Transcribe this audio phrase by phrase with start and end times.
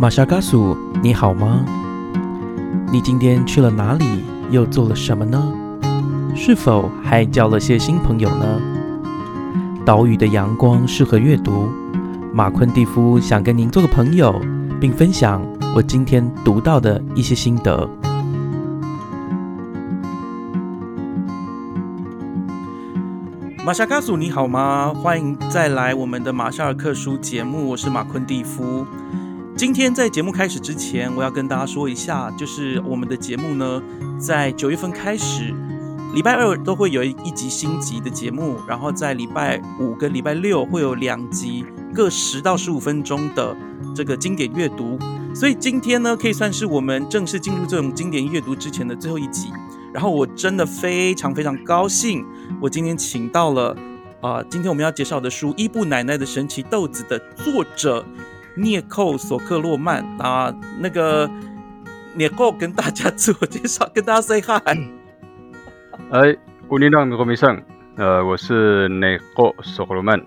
[0.00, 1.62] 马夏嘎苏，你好吗？
[2.90, 4.24] 你今天去了哪里？
[4.50, 5.52] 又做了什么呢？
[6.34, 8.62] 是否还交了些新朋友呢？
[9.84, 11.68] 岛屿的阳光适合阅读。
[12.32, 14.40] 马昆蒂夫想跟您做个朋友，
[14.80, 15.46] 并分享
[15.76, 17.86] 我今天读到的一些心得。
[23.62, 24.94] 马夏嘎苏，你好吗？
[24.94, 28.86] 欢迎再来我们的马夏尔克书节目，我是马昆蒂夫。
[29.60, 33.82] 今天在节目开始之前，我要跟大家说一下，就是我们的节目呢，
[34.18, 35.54] 在九月份开始，
[36.14, 43.54] 礼拜二都会有一集新集的节目，然后在礼拜五跟礼拜六会有两集，各十到十五分钟的
[43.94, 44.98] 这个经典阅读。
[45.34, 49.52] 所以今天呢，可以算是我们正式进入这种经典阅读之前的最后一集。
[49.92, 52.24] 然后我真的非常非常高兴，
[52.62, 53.76] 我今天请到了
[54.22, 58.02] 啊，今天我们要介绍的书《伊布奶奶的神奇豆子》的作者。
[58.56, 61.30] 聂寇索克洛曼啊，那个
[62.14, 64.78] 聂寇跟大家自我介绍，跟大家 say hi。
[66.10, 66.36] 哎，
[66.68, 67.60] 乌尼朗罗米上，
[67.96, 70.20] 呃，我是聂寇索克洛曼，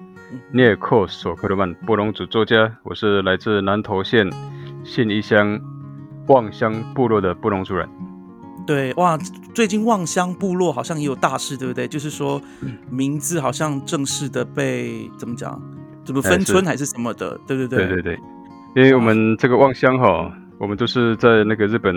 [0.52, 4.30] 聂寇索克洛曼，布隆族作家，我是来自南投县
[4.84, 5.60] 信义乡
[6.28, 7.88] 望乡部落的布隆族人。
[8.66, 9.18] 对，哇，
[9.54, 11.86] 最近望乡部落好像也有大事，对不对？
[11.86, 12.42] 就是说
[12.90, 15.62] 名字好像正式的被怎么讲？
[16.04, 17.40] 怎么分村还是什么的？
[17.48, 18.20] 对对对对对对，
[18.76, 21.94] 因为我们这个望乡哈，我们都是在那个日本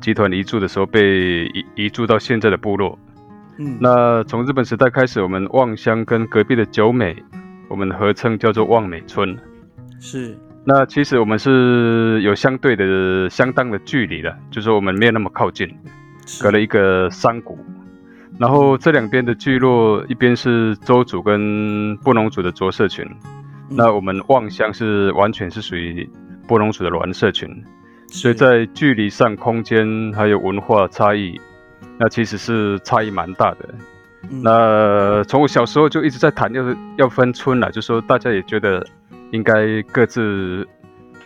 [0.00, 2.98] 集团移住的时候被移移住到现在的部落。
[3.58, 7.16] 嗯，那从日本时代开始，我们望乡跟隔壁的九美，
[7.68, 9.36] 我们合称叫做望美村。
[10.00, 15.68] 是，那其实我们是有相对的相当的距离的，就是我们没有那么靠近，
[16.42, 17.58] 隔了一个山谷。
[18.38, 23.06] 然后这两边的聚落，一边是周族跟布农族的卓社群，
[23.70, 26.08] 那我们望乡是完全是属于
[26.48, 27.48] 布农族的栾社群，
[28.08, 31.40] 所以在距离上、空间还有文化差异，
[31.96, 33.68] 那其实是差异蛮大的。
[34.28, 36.64] 那从我小时候就一直在谈，要
[36.96, 38.84] 要分村了，就说大家也觉得
[39.30, 40.66] 应该各自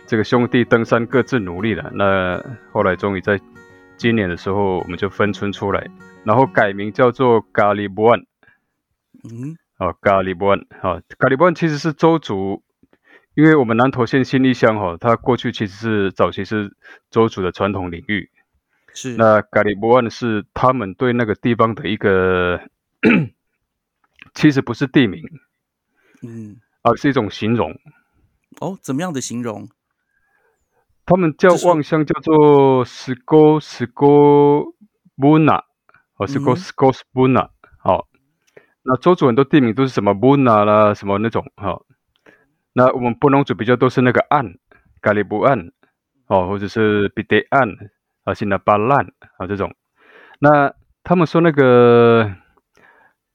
[0.05, 1.89] 这个兄弟登山各自努力了。
[1.93, 2.39] 那
[2.71, 3.39] 后来终于在
[3.97, 5.87] 今年的时候，我们就分村出来。
[6.25, 8.19] 然后改名叫做咖喱布安，
[9.23, 12.61] 嗯，哦，咖喱布安，好，咖喱布安其实是周族，
[13.33, 16.75] 因为我们南投县新义乡哈，它过去其实是早期是
[17.09, 18.29] 周族的传统领域，
[18.93, 22.61] 是，那咖喱布安是他们对那个地方的一个，
[24.35, 25.23] 其实不是地名，
[26.21, 27.71] 嗯，而是一种形容，
[28.59, 29.67] 哦，怎么样的形容？
[31.05, 34.75] 他们叫望乡叫做斯沟斯沟
[35.15, 35.68] 布纳。
[36.19, 37.47] 哦，是 Gos Buna，
[37.77, 38.09] 好，
[38.83, 41.81] 那周主很多地名都是什么 Buna 啦，什么那种，哈，
[42.73, 44.55] 那我们布农族比较都是那个岸，
[45.01, 45.71] 咖喱布岸，
[46.27, 47.69] 哦，或者是比得岸，
[48.25, 49.73] 啊，新的巴烂啊这种，
[50.39, 50.73] 那
[51.05, 52.29] 他们说那个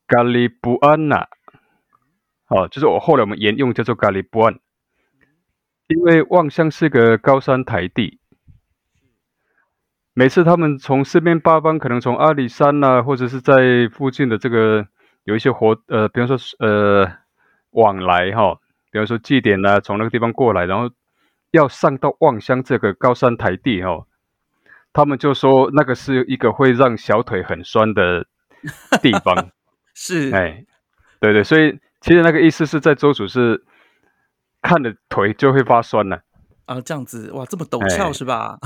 [0.07, 1.27] 咖喱布安呐，
[2.49, 4.59] 哦，就是我后来我们沿用叫做咖喱布岸，
[5.89, 8.21] 因为望乡是个高山台地。
[10.17, 14.87] 每次他们从四面八方，可能从阿里山呐，或者是在附近的这个
[15.25, 17.11] 有一些活，呃，比方说呃
[17.71, 18.57] 往来哈，
[18.93, 20.89] 比方说祭典呐，从那个地方过来，然后
[21.51, 24.07] 要上到望乡这个高山台地哈，
[24.93, 28.25] 他们就说那个是一个会让小腿很酸的
[29.03, 29.51] 地方，
[29.95, 30.65] 是，哎，
[31.19, 33.65] 对对，所以其实那个意思是在周主是
[34.63, 36.21] 看的腿就会发酸了。
[36.67, 38.61] 啊，这样子哇，这么陡峭是吧？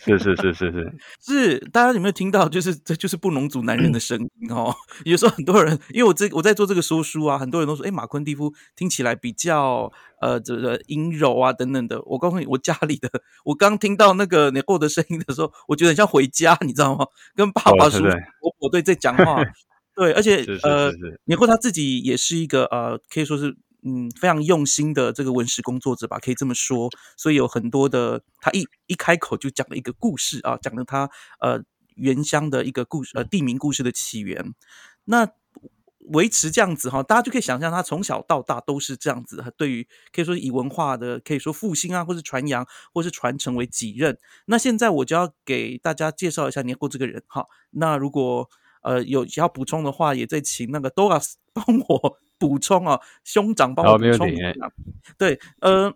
[0.04, 2.48] 是是是是是 是，大家有没有听到？
[2.48, 4.74] 就是这就是布农族男人的声音哦。
[5.04, 12.00] 有时候很多人，因为我这我在做这个说书啊，很多人都说，哎，马昆蒂夫听起来比较呃这个阴柔啊等等的。
[12.06, 13.10] 我告诉你，我家里的，
[13.44, 17.06] 我刚听到那个你后的声音的时候，我觉得很像回家，你知道吗？
[17.36, 18.04] 跟爸爸、叔叔、
[18.40, 19.42] 婆婆对在讲话。
[19.94, 20.90] 对，而且呃，
[21.24, 23.56] 年后他自己也是一个呃，可以说是。
[23.82, 26.90] 嗯，非常用心的这个文史工作者吧，可以这么说。
[27.16, 31.10] 所以有很多的，他一一开口就讲了一个故事啊，讲了他
[31.40, 31.62] 呃
[31.96, 34.54] 原乡的一个故事，呃地名故事的起源。
[35.04, 35.28] 那
[36.12, 39.44] 维持这样子哈，大家就可以想象他从小到大都是这样子。
[39.56, 44.18] 对于可以说以文化的，可以说复兴啊，或是传扬，或是传承为己任。
[44.46, 47.46] 那现在我就要给大家介绍一下年后这个人哈。
[47.70, 48.48] 那如果
[48.82, 52.18] 呃有要补充的话，也再请那个 Doras 帮我。
[52.40, 54.54] 补充啊，兄长帮我补充一下。
[55.18, 55.92] 对，呃，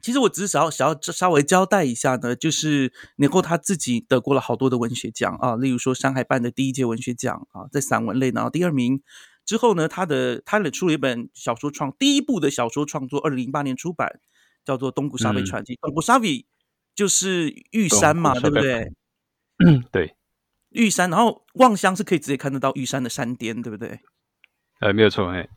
[0.00, 9.02] 其实我只是想要想要稍微交代一下呢，就是年后他自己得过了好多的文学奖啊，例如说山海办的第一届文学奖啊，在散文类拿到第二名。
[9.44, 14.20] 之后呢，他的他的出了一本小说创第一部的小说创作，二零零八年出版，
[14.64, 15.76] 叫做东古沙维传奇。
[15.82, 16.46] 东古沙维
[16.94, 18.92] 就是玉山嘛，对不对？
[19.66, 20.14] 嗯，对，
[20.74, 21.08] 玉山。
[21.08, 23.98] 然后望乡是可以直接看得到玉山的山巅，对不对？
[24.80, 25.48] 呃，没有错，哎，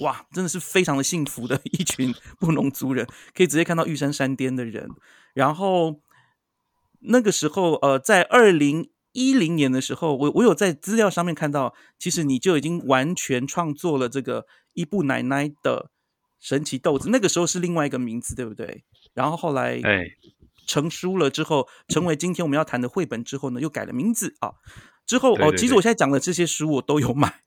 [0.00, 4.90] 哇，真的是非常的幸福的一群布农族人，可以直接看到玉山山巅的人。
[5.32, 6.00] 然后
[7.00, 8.90] 那个时候，呃，在二零。
[9.16, 15.92] 一零年的时候，我我有在资料上面看到，其实你就已经完全创作了这个伊布奶奶的
[16.40, 18.82] 神奇豆子，那个时候是另外一个名字，对不对？
[19.14, 20.04] 然后后来哎
[20.66, 24.52] 成书了之后，成为今天我们要谈的绘本之后呢，又改了名字啊。
[25.06, 27.42] 之后哦，其实我现在讲的这些书我都有买，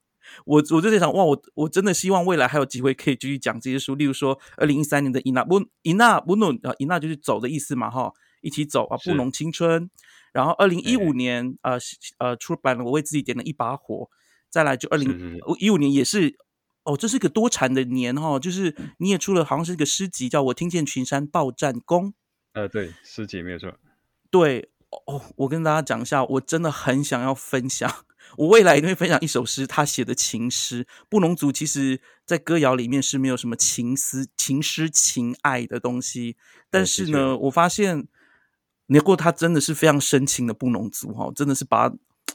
[0.45, 8.11] 我我就在想，哇，我我真的希望未来还有机会可以继续讲这些书，例如说二零一三年的伊娜布伊娜布努啊，伊娜就是走的意思嘛，哈，
[8.41, 9.89] 一起走啊，布农青春。
[10.33, 11.79] 然后二零一五年，呃
[12.19, 14.07] 呃出版了，我为自己点了一把火。
[14.51, 16.37] 再来就二零一五年也是，
[16.83, 22.13] 哦，这是一个多产的年哈，就是你也出了，好像是一个诗集，叫我听见群山报战功。
[22.57, 23.71] 呃，对，师姐没有错。
[24.31, 24.69] 对，
[25.05, 27.91] 哦，我跟大家讲一下，我真的很想要分享，
[28.37, 30.87] 我未来一定会分享一首诗，他写的情诗。
[31.07, 36.35] 布农族其实在歌谣里面是没有什么情思、情诗、情爱的东西，
[36.71, 38.07] 但是呢，我发现。
[38.89, 41.91] 你过他真的是非常深情的布农族哈，真的是把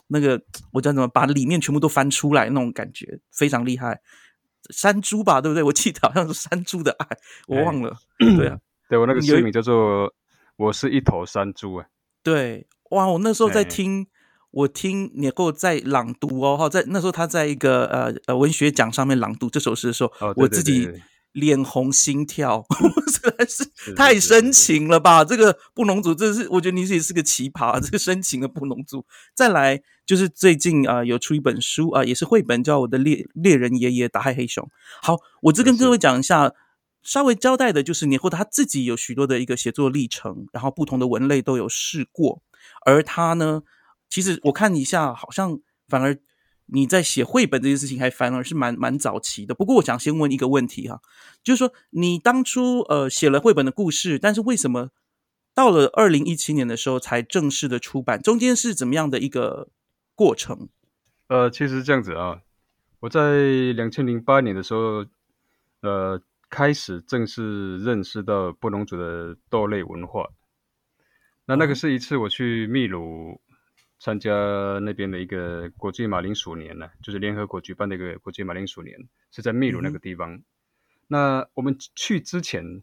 [0.09, 0.43] 那个
[0.73, 4.03] 我讲怎么把里面全部都翻出来那种感觉非常厉害。
[4.69, 5.63] 山猪吧，对不对？
[5.63, 7.07] 我记得好像是山猪的爱，
[7.47, 7.97] 我忘了。
[8.19, 8.59] 对啊，
[8.93, 10.07] 对我那个诗名叫做
[10.57, 11.87] 《我是一头山猪》啊。
[12.23, 13.09] 对，哇！
[13.09, 14.07] 我那时候在听，
[14.51, 20.91] 我听你过在朗读哦哈，在那时候他在一个呃呃文学奖上面朗读这首诗的时候，我自己。
[21.33, 22.63] 脸红心跳，
[23.11, 25.25] 实在是太深情了吧！
[25.25, 29.07] 这个布农族真是，我觉得你自己是个奇葩，这个深情的布农族。
[29.35, 34.63] 再来就是最近啊，有出一本书啊，也是绘本，叫《我的猎猎人爷爷打害黑熊》。
[35.01, 36.53] 好，我这跟各位讲一下，
[37.03, 42.43] 稍微交代的就是年后他自己有许多的一个写作历程，然后不同的文类都有试过，
[42.87, 43.63] 而他呢，
[44.09, 46.19] 其实我看一下，好像反而。
[46.67, 49.55] 你在写绘本这件事情还反而是蛮蛮早期的。
[49.55, 51.03] 不过我想先问一个问题哈，
[51.43, 54.89] 就是说你当初呃写了绘本的故事，但是为什么
[55.53, 58.23] 到了二零一七年的时候才正式的出版？
[58.23, 59.69] 中间是怎么样的一个
[60.15, 60.69] 过程？
[61.27, 62.41] 呃，其实这样子啊，
[63.01, 63.43] 我在
[63.75, 65.05] 两千零八年的时候，
[65.83, 66.23] 呃，
[66.53, 70.29] 开始正式认识到布农族的豆类文化。
[71.47, 73.41] 那那个是一次我去秘鲁。
[74.05, 74.33] 参加
[74.83, 78.99] 那边的一个国际马铃薯年呢，就是联合国举办的一个国际马铃薯年，
[79.31, 80.43] 是在秘鲁那个地方。
[81.07, 82.83] 那我们去之前，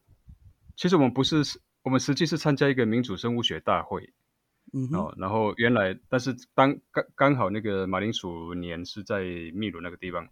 [0.77, 4.13] 其实我们不是，我们实际是参加一个民主生物学大会。
[4.71, 9.21] 嗯哦，然后原来，但是当刚刚好那个马铃薯年是在
[9.53, 10.29] 秘鲁那个地方。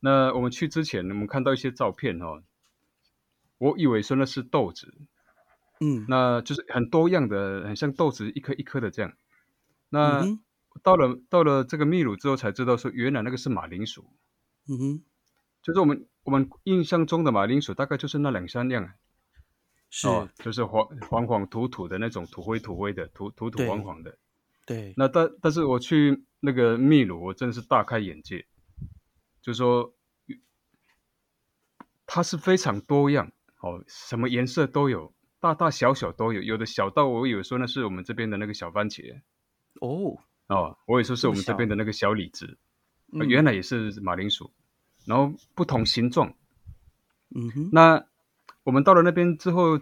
[0.00, 2.42] 那我们去之前，我们看到一些照片哦，
[3.58, 4.94] 我以为说那是豆子，
[5.80, 9.12] 嗯，那就是很多样的，很像豆子一颗一颗的这样。
[9.88, 10.24] 那
[10.82, 14.04] 到了到了这个秘鲁之后，才知道说原来那个是马铃薯。
[14.68, 15.02] 嗯哼，
[15.62, 18.92] 就是我们我们印象中的马铃薯大概就是那两三样，
[19.90, 24.18] 是，就是黄黄黄土土的那种土灰土灰的土土土黄黄的。
[24.66, 24.92] 对。
[24.96, 28.44] 那但但是我去那个秘鲁，我真的是大开眼界，
[29.40, 29.94] 就是说
[32.04, 33.32] 它是非常多样，
[33.66, 39.20] 哦，什么颜色都有，大大小小都有，有的小到我以为说那是我们这边的那个小番茄。
[39.80, 42.56] 哦哦，我也说是我们这边的那个小李子，
[43.10, 44.52] 原来也是马铃薯，
[45.04, 46.32] 然后不同形状。
[47.34, 48.06] 嗯哼，那
[48.62, 49.80] 我们到了那边之后，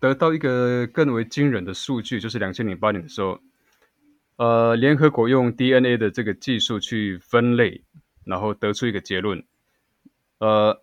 [0.00, 3.38] 得到一个更为惊人的数据，就是两千零八年的时候，
[4.36, 7.84] 呃，联合国用 DNA 的这个技术去分类，
[8.24, 9.44] 然后得出一个结论，
[10.38, 10.82] 呃。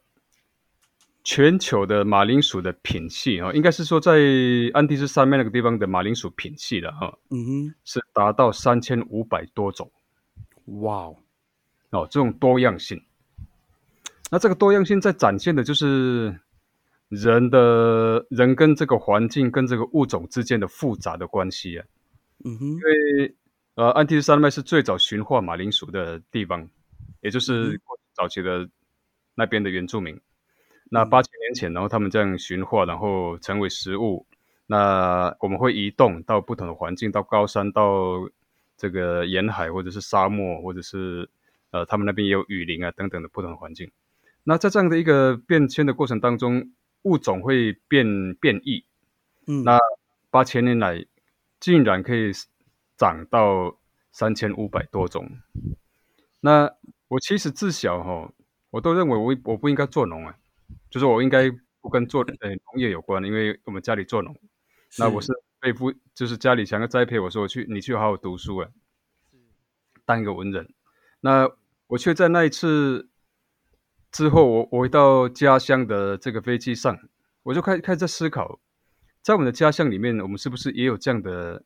[1.32, 4.18] 全球的马铃薯的品系啊，应该是说在
[4.74, 9.92] 安第斯山脉那个地方的马铃薯品系的哈，嗯哼，是达到三千五百多种，
[10.82, 11.16] 哇哦，
[11.92, 13.00] 哦，这种多样性，
[14.32, 16.36] 那这个多样性在展现的就是
[17.10, 21.86] 人的人跟这个环境跟这个物种之间的复杂的关系啊，
[22.44, 23.36] 嗯哼，因为
[23.76, 26.68] 呃安第斯山脉是最早驯化马铃薯的地方，
[27.22, 27.80] 也就是
[28.16, 28.68] 早期的
[29.36, 30.20] 那边的原住民。
[30.90, 34.26] 那八千年前，然后他们这样驯化，然后成为食物。
[34.66, 38.30] 那我们会移动到不同的环境，到高山，到
[38.78, 41.30] 这个沿海，或者是沙漠，或者是
[41.72, 43.92] 呃，他们那边也有雨林啊等等的不同的环境。
[44.44, 46.72] 那在这样的一个变迁的过程当中，
[47.04, 48.86] 物种会变变异。
[49.48, 49.80] 嗯，那
[50.30, 51.06] 八千年来
[51.60, 52.32] 竟然可以
[52.96, 53.78] 长到
[54.12, 55.30] 三千五百多种。
[56.42, 56.72] 那
[57.08, 58.32] 我其实自小哈，
[58.70, 60.38] 我都认为我我不应该做农啊。
[60.90, 61.50] 就是我应该
[61.82, 64.36] 不跟做呃农业有关，因为我们家里做农。
[64.98, 68.70] 那我是被父，就是家里想要栽培我说我去，你去好好读书啊，
[70.06, 70.74] 当一个文人。
[71.22, 71.50] 那
[71.88, 73.10] 我却在那一次
[74.12, 76.98] 之后，我我回到家乡的这个飞机上，
[77.44, 78.60] 我就开开始在思考，
[79.22, 81.64] 在我们的家乡里面，我们是不是也有这样的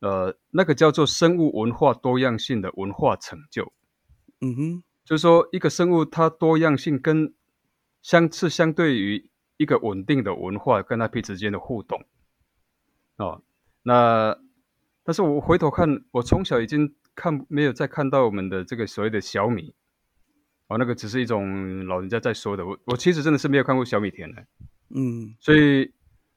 [0.00, 3.72] 呃那个叫做生物文化多样性的文化成就？
[4.40, 4.82] 嗯哼。
[5.04, 7.32] 就是说，一个生物它多样性跟
[8.06, 12.04] 相是相对于一个稳定的文化跟那批之间的互动，
[13.16, 13.42] 哦，
[13.82, 14.38] 那
[15.02, 19.74] 但是我回头看，我从小已经看没有再看到我们的这个所谓的小米，
[20.68, 24.46] 哦，那个只是一种老人家在说的，我我其实真的是没有看过小米田的，
[24.94, 25.92] 嗯，所以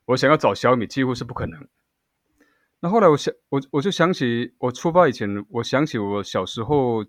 [0.06, 1.68] 我想要找小米几乎是不可能。
[2.80, 7.06] 那后来我想，我我就想起我出发以前，我想起我小时候。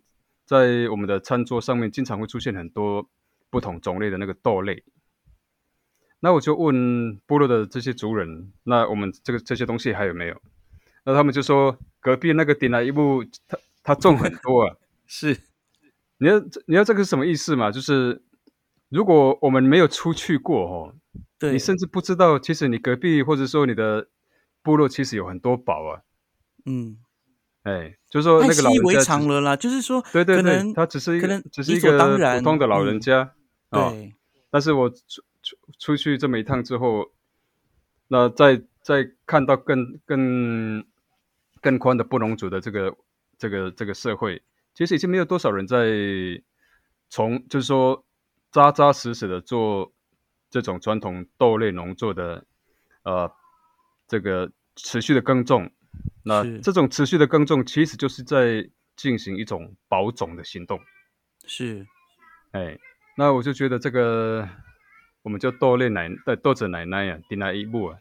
[0.46, 3.08] 在我们的餐桌上面，经常会出现很多
[3.50, 4.84] 不同种类的那个豆类。
[6.20, 10.40] 那我就问部落的这些族人，那我们这个这些东西还有没有？
[11.04, 14.76] 那他们就说，隔壁那个点了一部，他他种很多啊。
[15.06, 15.36] 是，
[16.18, 17.70] 你要你要这个是什么意思嘛？
[17.70, 18.22] 就是
[18.90, 20.94] 如果我们没有出去过哦，
[21.38, 24.08] 对你甚至不知道，其实你隔壁或者说你的
[24.62, 26.02] 部落其实有很多宝啊。
[26.66, 26.98] 嗯。
[27.62, 29.56] 哎，就是说那个老人家，习以为常了啦。
[29.56, 33.32] 就是说，对对对，他只是一个，只是一个普通的老人家
[33.70, 33.92] 啊。
[34.50, 37.10] 但是我出出出去这么一趟之后，
[38.08, 40.84] 那再再看到更更
[41.60, 42.96] 更宽的布农族的这个
[43.38, 44.42] 这个这个社会，
[44.74, 45.88] 其实已经没有多少人在
[47.08, 48.04] 从就是说
[48.50, 49.92] 扎扎实实的做
[50.50, 52.44] 这种传统豆类农作的
[53.04, 53.32] 呃
[54.06, 55.70] 这个持续的耕种。
[56.22, 60.78] 那这种持续的耕种，其实就是在进行一种保种的行动。
[61.46, 61.84] 是，
[62.52, 62.78] 哎，
[63.20, 64.48] 那我就觉得这个，
[65.20, 67.98] 我们叫豆类奶，对豆子奶奶呀，迪纳伊布啊。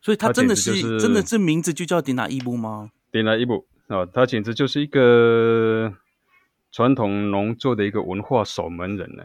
[0.00, 2.92] 所以他真的是，真的这名字就叫迪纳伊布吗？
[3.10, 5.92] 迪纳伊布啊，他简直就是一个
[6.70, 9.24] 传统农作的一个文化守门人呢。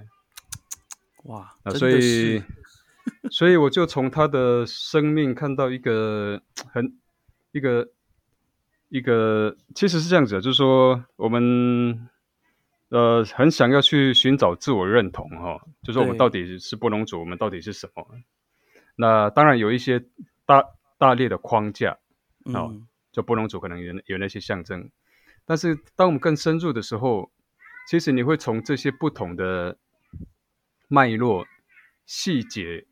[1.25, 2.41] 哇，啊，所以，
[3.29, 6.41] 所以我就从他的生命看到一个
[6.71, 6.97] 很。
[7.51, 7.87] 一个
[8.89, 12.09] 一个其实是这样子，就是说我们
[12.93, 18.05] 呃很想要去寻找自我认同哈，就是我们到底是布隆族，我们到底是什么？
[18.95, 20.05] 那当然有一些
[20.45, 20.63] 大
[20.99, 21.97] 大列的框架
[22.53, 22.69] 啊，
[23.11, 24.91] 就布隆族可能有有那些象征，
[25.43, 27.31] 但是当我们更深入的时候，
[27.89, 29.77] 其实你会从这些不同的
[30.87, 31.47] 脉络
[32.05, 32.85] 细节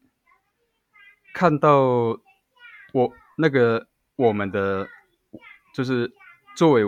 [1.33, 2.19] 看到
[2.91, 3.87] 我那个。
[4.17, 4.87] 我们的
[5.73, 6.11] 就是
[6.55, 6.83] 作为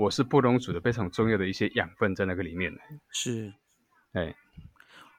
[0.00, 2.72] 我是布隆族的非常重要的一些养分在那个里面
[3.10, 3.52] 是，
[4.12, 4.34] 哎，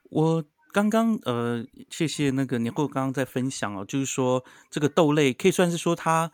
[0.09, 6.31] 我刚刚呃，谢谢那个年后刚刚在分享哦，就是说这个豆类可以算是说它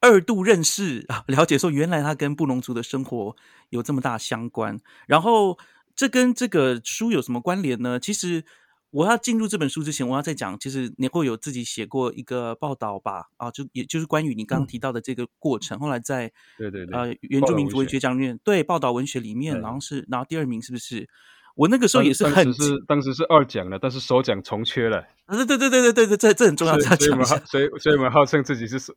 [0.00, 3.34] 二度认识啊，了解说原来它跟布隆族的生活
[3.70, 5.58] 有这么大相关，然后
[5.96, 7.98] 这跟这个书有什么关联呢？
[7.98, 8.44] 其实。
[8.90, 15.78] 我要进入这本书之前，我要再讲，其实你会有自己写过一个报道吧，啊，就也就是关于你刚刚提到的这个过程。
[15.78, 21.08] 后来在对对呃原住民族文学奖里面，对报道文学里面，然后是然后第二名是不是？
[21.56, 25.04] 我那个时候也是很是当时是二奖了，但是首奖重缺了。
[25.28, 28.94] 对对对对对对对，这这很重要，所以我们所以所以我们号称自己是首。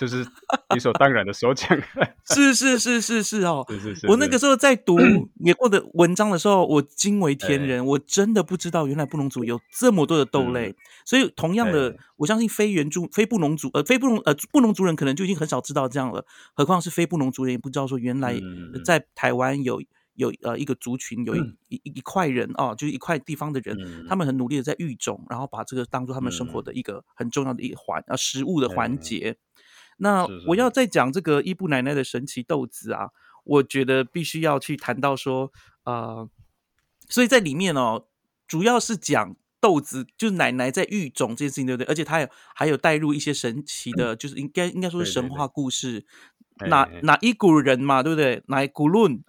[0.00, 0.26] 就是
[0.74, 1.78] 理所当然的首奖，
[2.24, 4.06] 是是是是是哦，是是是。
[4.06, 4.98] 我那个时候在读
[5.44, 10.74] 野过的文章的时候，我惊为天人，我真的不知道原来布农族有这么多的豆类。
[11.04, 18.40] 所以同样的，我相信非原住非布农族呃非布农呃布农族人可能就已经很少知道这样了，何况是非布农族人也不知道说原来
[18.82, 19.82] 在台湾有
[20.14, 23.76] 有呃一个族群有一一一块人哦，就是一块地方的人，
[24.08, 29.36] 他们很努力的在育种，然后把这个当做他们生活的一个很重要的一环啊食物的环节。
[30.02, 33.10] 那我要再讲这个伊布奶奶的神奇豆子啊，
[33.44, 35.52] 我觉得必须要去谈到说，
[35.84, 36.28] 呃，
[37.08, 38.06] 所以在里面哦，
[38.48, 41.86] 主要是讲豆子，就是奶奶在育种这件事情，对不对？
[41.86, 46.06] 而且它有还有带入一些神奇的，就是应该应该说是神话故事，
[46.66, 48.42] 哪哪一股人嘛，对不对？
[48.46, 49.22] 哪一股论？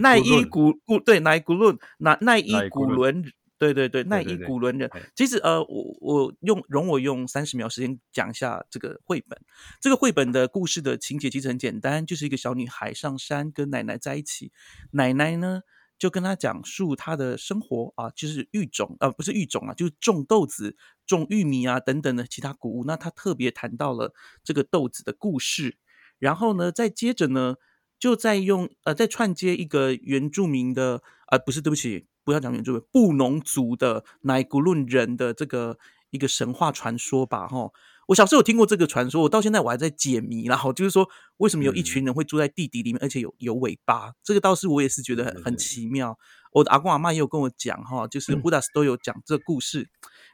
[0.00, 3.24] 哪一 古古对哪一股论，哪哪一股伦。
[3.58, 9.36] 对对对，那一古伦人，其实呃，我我用容我用三十秒时间讲一下这个绘本。
[9.80, 14.52] 这个绘本的故事的情节其实很简单，就是一个小女孩上山跟奶奶在一起，
[14.92, 15.62] 奶奶呢
[15.98, 22.84] 就跟她讲述她的生活啊，就是育种啊，不是育种啊，就是种豆子、种玉米啊等等的其他谷物。
[22.84, 25.76] 那她特别谈到了这个豆子的故事，
[26.20, 27.56] 然后呢，再接着呢，
[27.98, 32.06] 就再用呃再串接一个原住民的啊，不是对不起。
[32.28, 35.78] 不要讲原住民，布农族的乃古论人的这个
[36.10, 37.70] 一个神话传说吧，哈。
[38.08, 41.08] 我小时候有听过这个传说，我到现在我还在解谜然后就是说，
[41.38, 44.12] 为什么有一群人会住在地底里面，而且有有尾巴？
[44.22, 46.18] 这个倒是我也是觉得很很奇妙。
[46.52, 49.88] 我的阿公阿妈也有跟我讲哈，就是布达斯都有讲这个故事，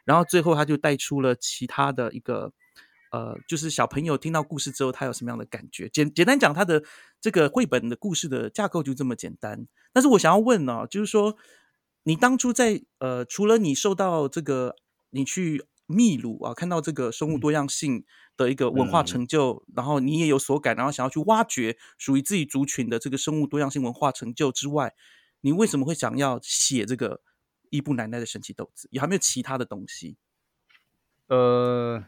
[0.05, 2.53] 然后最后他就带出了其他的一个
[3.13, 5.89] 呃，就是小朋友听到故事之后，他有什么样的感觉？
[5.89, 6.83] 简简单讲，他的
[7.21, 9.69] 这个绘本的故事的架构就这么简单。
[9.93, 11.37] 但是我想要问呢，就是说，
[12.05, 14.77] 你当初在呃，除了你受到这个，
[15.11, 15.67] 你去。
[15.87, 18.07] 秘鲁啊，看到这个生物多样性
[18.39, 24.95] 的一个文化成就，然后你也有所感，然后想要去挖掘属于自己族群的这个生物多样性文化成就之外，
[25.43, 27.21] 你为什么会想要写这个
[27.69, 28.89] 伊布奶奶的神奇豆子？
[28.93, 30.17] 有还没有其他的东西？
[31.27, 32.03] 呃，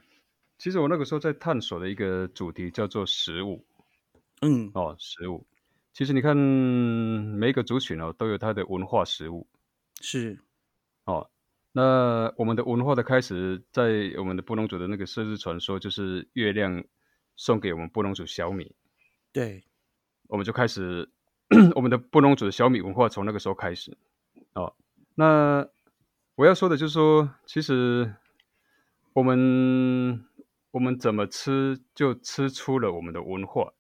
[0.58, 3.62] 其实我那个时候在探索的一个主题叫做食物。
[4.40, 5.46] 嗯，哦，食物。
[5.92, 9.46] 其实你看每一个族群哦，都有它的文化食物。
[10.06, 10.38] 是。
[11.04, 11.28] 哦。
[11.72, 16.82] 那我们的文化的开始，在我们的布农族的那个设置传说，就是月亮
[17.36, 18.74] 送给我们布农族小米。
[19.30, 19.62] 对，
[20.28, 21.10] 我们就开始
[21.76, 23.94] 我们的布农族的小米文化，从那个时候开始。
[24.54, 24.74] 哦，
[25.16, 25.68] 那
[26.36, 28.14] 我要说的就是说，其实
[29.12, 30.24] 我们
[30.70, 33.74] 我们怎么吃，就吃出了我们的文化，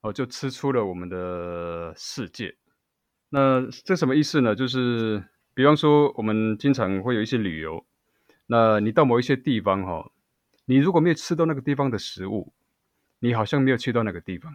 [0.00, 2.56] 哦，就吃出了我们的世界。
[3.28, 4.54] 那这什么意思呢？
[4.54, 5.22] 就是。
[5.60, 7.84] 比方说，我们经常会有一些旅游，
[8.46, 10.10] 那你到某一些地方哈，
[10.64, 12.54] 你如果没有吃到那个地方的食物，
[13.18, 14.50] 你好像没有去到那个地方。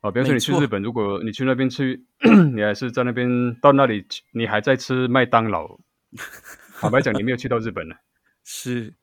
[0.00, 2.06] 啊，比方说你去日本，如果你去那边去，
[2.54, 5.78] 你还是在那边到那里，你还在吃麦当劳，
[6.80, 7.96] 坦白讲，你没有去到日本呢。
[8.44, 8.94] 是，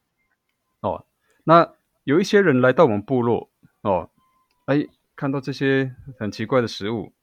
[0.80, 1.06] 哦，
[1.44, 1.72] 那
[2.04, 3.52] 有一些人来到我们部落，
[3.82, 4.10] 哦，
[4.66, 7.14] 哎，看到这些很奇怪的食物，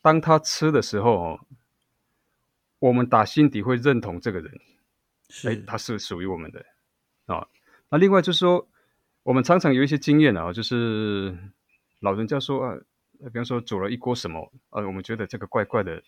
[0.00, 1.40] 当他吃的时候，哦。
[2.80, 4.60] 我们打心底会认同这个人，
[5.44, 6.64] 哎，他是属于我们的
[7.26, 7.46] 啊。
[7.90, 8.68] 那另外就是说，
[9.24, 11.36] 我们常常有一些经验啊，就是
[12.00, 12.76] 老人家说啊，
[13.18, 16.00] 比方说煮了一锅什么，呃，我们觉得这个怪怪的，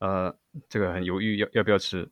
[0.00, 0.34] 呃，
[0.68, 2.08] 这个很犹豫要要不要吃。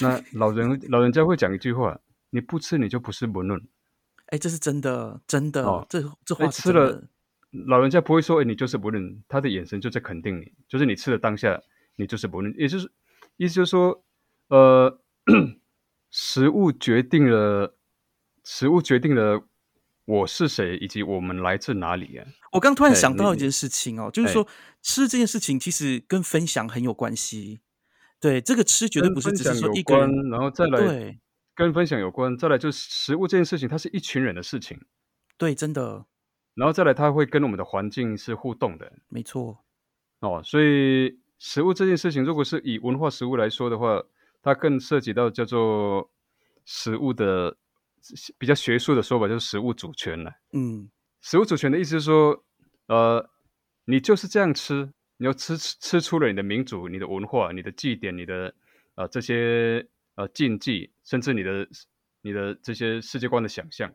[0.00, 1.98] 那老人 老人家会讲一句话：
[2.30, 3.58] 你不吃你就不是不论。
[4.26, 7.02] 哎，这是真的，真的，哦、这这话吃了，
[7.50, 11.58] 老人家不会说哎，你就是不论，他的眼神就在肯定你，就是你吃的当下，
[11.96, 12.90] 你就是不论，也就是。
[13.36, 14.04] 意思就是说，
[14.48, 15.00] 呃，
[16.10, 17.76] 食物决定了，
[18.44, 19.46] 食物决定了
[20.04, 22.26] 我是谁，以及我们来自哪里啊！
[22.52, 24.46] 我刚突然想到一件事情哦，就是说
[24.82, 27.60] 吃这件事情其实跟分享很有关系。
[28.20, 31.18] 对，这个吃绝对不是只是说一个人，然后再来对，
[31.54, 34.78] 跟分享有关，再来就是食物这件事情，它是一群人的事情。
[35.38, 36.06] 对，真的。
[36.54, 38.92] 然后再来，它会跟我们的环境是互动的。
[39.08, 39.64] 没错。
[40.20, 41.21] 哦，所以。
[41.44, 44.00] 食物这件事情，如果是以文化食物来说的话，
[44.40, 46.08] 它更涉及到叫做
[46.64, 47.56] 食物的
[48.38, 50.32] 比较学术的说法，就是食物主权了。
[50.52, 50.88] 嗯，
[51.20, 52.44] 食物主权的意思是说，
[52.86, 53.28] 呃，
[53.86, 58.54] 你就是这样吃，你要吃吃出了你的民族、你的文化、你的祭典、你的
[58.94, 61.68] 呃这些呃禁忌，甚至你的
[62.20, 63.92] 你的这些世界观的想象，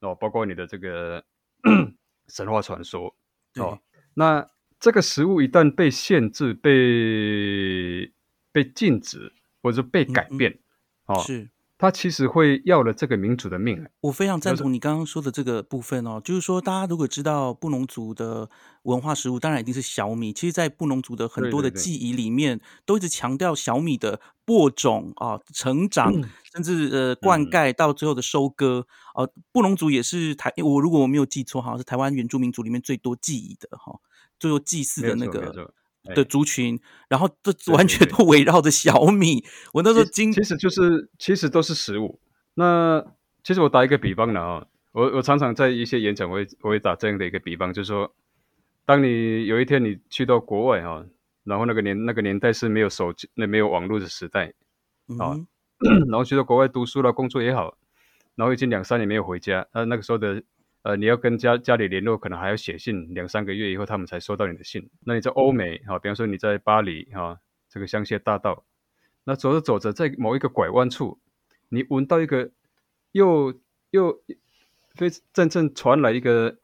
[0.00, 1.24] 哦，包括你的这个
[2.26, 3.14] 神话传说，
[3.60, 3.78] 哦，
[4.14, 4.44] 那。
[4.84, 8.12] 这个食物一旦被限制、被
[8.52, 10.58] 被禁止，或者被改变，
[11.06, 13.82] 哦，是它其实会要了这个民族的命。
[14.02, 18.50] 我非常赞同你刚刚说的这个部分哦，就是说，大家如果知道布农族的
[18.82, 20.34] 文化食物，当然一定是小米。
[20.34, 26.12] 其实，在布农族的很多的记忆里面，都一直强调小米的播种啊、成长，
[26.52, 28.86] 甚至呃灌溉到最后的收割。
[29.14, 33.98] 哦，布农族也是台，我如果我没有记错，好像是台湾原住民族里面最多记忆的哈。
[34.38, 35.72] 最后祭祀的那个
[36.14, 39.44] 的族群，然后这完全都围绕着小米。
[39.72, 42.20] 我那时候经其实就是其实都是食物。
[42.54, 43.02] 那
[43.42, 48.14] 其实我打一个比方呢啊，我我常常在一些演讲我会我会打这样的一个比方，就是说，
[48.84, 51.06] 当你有一天你去到国外哈，
[51.44, 54.52] 然后那个年那个年代是没有手机、那没有网络的时代
[55.18, 55.34] 啊，
[56.10, 57.78] 然后去到国外读书了、工作也好，
[58.34, 60.42] 然后已经两三年没有回家，那那个时候的。
[60.84, 64.90] 呃，你要跟家家里联络，可能还要写信，两三个月以后他们才收到你的信。
[65.00, 68.66] 那你在欧美哈，比方说你在巴黎哈，这个香榭大道，
[69.24, 71.18] 那走着走着，在某一个拐弯处，
[71.70, 72.50] 你闻到一个
[73.12, 73.58] 又
[73.92, 74.22] 又
[74.94, 76.58] 非阵阵传来一个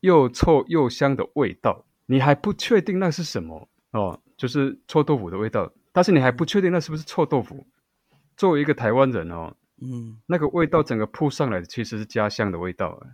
[0.00, 7.64] 又臭又香的味道，你还不确定那是什么哦，就是臭豆腐的味道，但是你还不确定那是不是臭豆腐。
[8.36, 13.06] 作为一个台湾人哦，嗯，那个味道整个扑上来，其实是家乡的味道啊。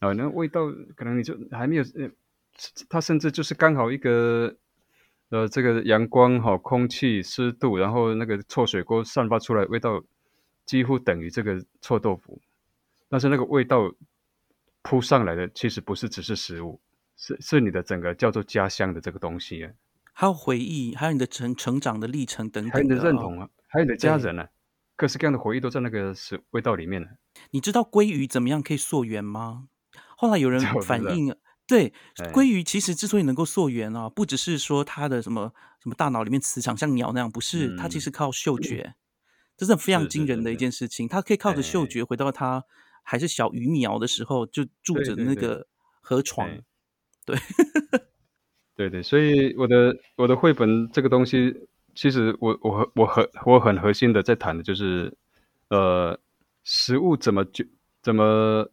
[0.00, 2.10] 啊，那味道可能你就还没有，呃，
[2.88, 4.56] 它甚至就是刚好一个，
[5.30, 10.02] 呃，这个阳光哈、空气、湿度，然后那个臭水沟散发出来味道，
[10.64, 12.40] 几乎等于这个臭豆腐。
[13.08, 13.92] 但是那个味道
[14.82, 16.80] 扑上来的，其实不是只是食物，
[17.16, 19.72] 是是你的整个叫做家乡的这个东西啊，
[20.12, 24.46] 还有回忆，还有你的成成长的历程等等，还有你的认同啊，还有你的家人呢，
[24.94, 27.08] 各式各样的回忆都在那个食味道里面呢。
[27.50, 29.68] 你知道鲑鱼怎么样可以溯源吗？
[30.18, 31.32] 后来有人反映。
[31.64, 31.92] 对，
[32.32, 35.52] 鲑鱼其实之所以能够溯源啊，不只是说它的什么
[35.82, 38.94] 什么大脑里面磁场像鸟那样，不是，它其实靠嗅觉，
[39.54, 41.06] 这是非常惊人的一件事情。
[41.06, 42.64] 它可以靠着嗅觉回到它
[43.02, 45.66] 还是小鱼苗的时候，就住着那个
[46.00, 46.48] 河床。
[47.26, 47.36] 对，
[48.74, 55.14] 对对，所以我的我的绘本这个东西，其实我我我很我很核心的在谈的就是，
[55.68, 56.18] 呃，
[56.64, 57.62] 食物怎么就
[58.00, 58.70] 怎么。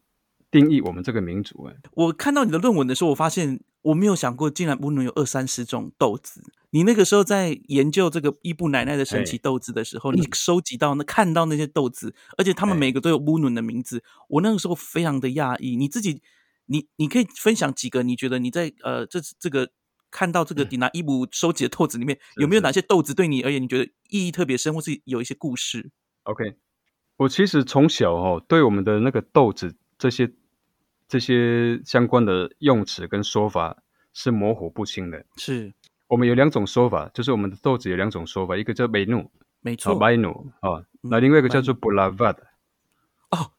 [0.55, 6.41] 定义我们这个民族哎，我看到你的论文的时候，我发现我没有想过，竟然不能有二三十种豆子。
[6.69, 15.75] 你那个时候在研究这个伊布奶奶的神奇豆子的时候，你收集到那看到那些豆子，而且他们每个都有乌伦的名字，我那个时候非常的讶异。
[15.75, 16.21] 你自己，
[16.67, 18.01] 你你可以分享几个？
[18.03, 19.71] 你觉得你在呃这这个
[20.09, 25.91] 看到这个迪拿伊布收集的豆子里面，有没有哪些豆子对你而言你觉得意义特别深，或是有一些故事
[26.23, 26.55] ？OK，
[27.17, 30.31] 我其实从小哦，对我们的那个豆子这些。
[31.07, 33.77] 这些相关的用词跟说法
[34.13, 35.23] 是模糊不清的。
[35.37, 35.73] 是
[36.07, 39.29] 我们有两种说法，就是我们的豆子有两种说法，一个叫梅努，
[39.61, 42.47] 没错，梅努啊，那另外一个叫做布拉瓦的。
[43.31, 43.51] 哦，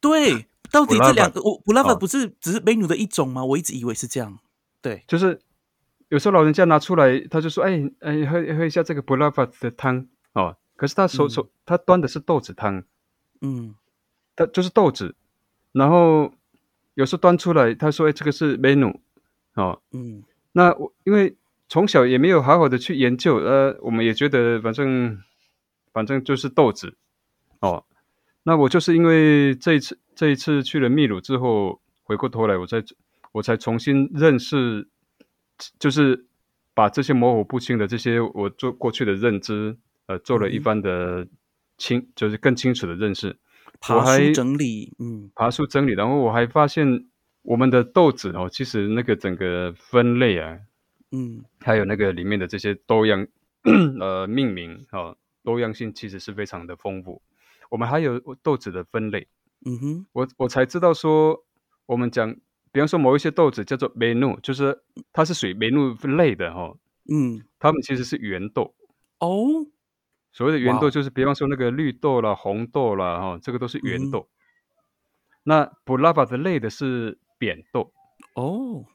[0.00, 3.44] 对， 到底这两个，我布拉瓦不是只是梅努的一种吗？
[3.44, 4.38] 我一直以为是这样。
[4.80, 5.40] 对，就是
[6.08, 12.84] 有时候老人家拿出来，他就说：“哎哎，喝喝一下这个布拉瓦的汤哦。”可是他手手他端的是豆子汤，
[13.40, 13.74] 嗯，
[14.34, 15.14] 他就是豆子，
[15.72, 16.32] 然后。
[16.94, 18.94] 有时候端出来，他说：“哎，这个是 menu，
[19.54, 21.34] 哦，嗯，那我因为
[21.68, 25.18] 从小也没有好好的去研究，呃，我们也觉得反正
[25.92, 26.94] 反正就是豆子，
[27.60, 27.84] 哦，
[28.42, 32.84] 那我就是因为这一次这一次去了秘鲁之后，回过头来，我再
[33.32, 34.86] 我才重新认识，
[35.78, 36.26] 就是
[36.74, 41.26] 把这些模糊不清的这些我做过去的认知，呃，做了一番的
[41.78, 43.38] 清，就是更清楚的认识。”
[43.82, 47.06] 爬树整理，嗯，爬树整理，然后我还发现
[47.42, 50.56] 我们的豆子哦，其实那个整个分类啊，
[51.10, 53.26] 嗯，还有那个里面的这些多样，
[54.00, 57.20] 呃，命名啊，多样性其实是非常的丰富。
[57.70, 59.26] 我们还有豆子的分类，
[59.66, 61.44] 嗯哼，我我才知道说，
[61.86, 62.32] 我们讲，
[62.70, 66.72] 比方说某一些豆子叫做梅努，就是它是属于梅努类的哈，
[67.12, 68.74] 嗯，它们其实是圆豆。
[69.18, 69.66] 哦。
[70.32, 74.28] 所谓的圆豆就是，比方说那个绿豆啦、红豆啦，哈，这个都是圆豆。
[75.44, 77.92] 那布拉巴的类的是扁豆
[78.34, 78.86] 哦，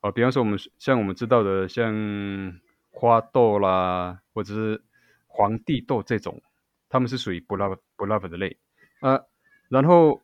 [0.00, 4.82] 哦，比方说我们像我们知道的，像花豆啦，或者是
[5.26, 6.42] 皇帝豆这种，
[6.88, 8.56] 他们是属于布拉布拉巴的类
[9.00, 9.20] 啊。
[9.68, 10.22] 然后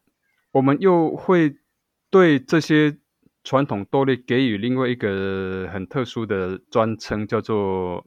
[0.52, 1.56] 我们又会
[2.10, 2.96] 对这些
[3.42, 8.06] 传统豆类给予另外一个很特殊的专称，叫做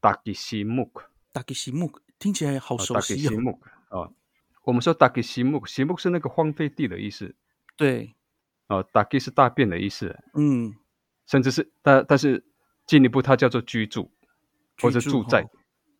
[0.00, 1.10] 达吉西木克。
[1.32, 2.94] 达吉西木听起来好熟悉哦。
[2.94, 3.60] 达吉西木
[3.90, 4.10] 啊，
[4.64, 7.34] 我们说达吉西木，西木是那个荒废地的意思。
[7.76, 8.14] 对，
[8.66, 10.18] 啊，达吉是大便的意思。
[10.34, 10.74] 嗯，
[11.26, 12.44] 甚至是但但是
[12.86, 14.10] 进一步，它叫做居住
[14.80, 15.46] 或者住在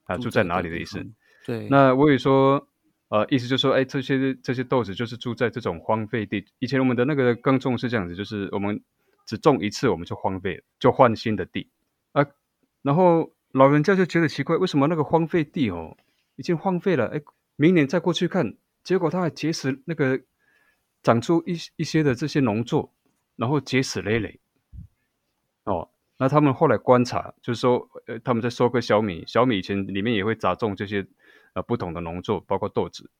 [0.04, 1.06] 啊，住在哪里的意思。
[1.46, 2.68] 对，那我也说，
[3.08, 6.44] 呃，意思就是说，哎，这些这些豆子就是住在这种荒废地。
[6.58, 8.82] 以前我们的那个耕种是这样子，就是我们
[9.26, 11.70] 只种一次，我们就荒废了，就换新的地
[12.12, 12.26] 啊，
[12.82, 13.32] 然后。
[13.52, 15.96] 老人家就觉得奇怪，为什么那个荒废地哦，
[16.36, 17.08] 已经荒废了？
[17.08, 17.20] 哎，
[17.56, 20.20] 明年再过去看，结果它还结实，那个
[21.02, 22.92] 长出一一些的这些农作，
[23.36, 24.38] 然后结实累累。
[25.64, 31.06] 哦，那他们后来观察，就是说，呃，他们在收割小米，小米以前里面也会杂种这些
[31.54, 33.10] 呃不同的农作，包括豆子。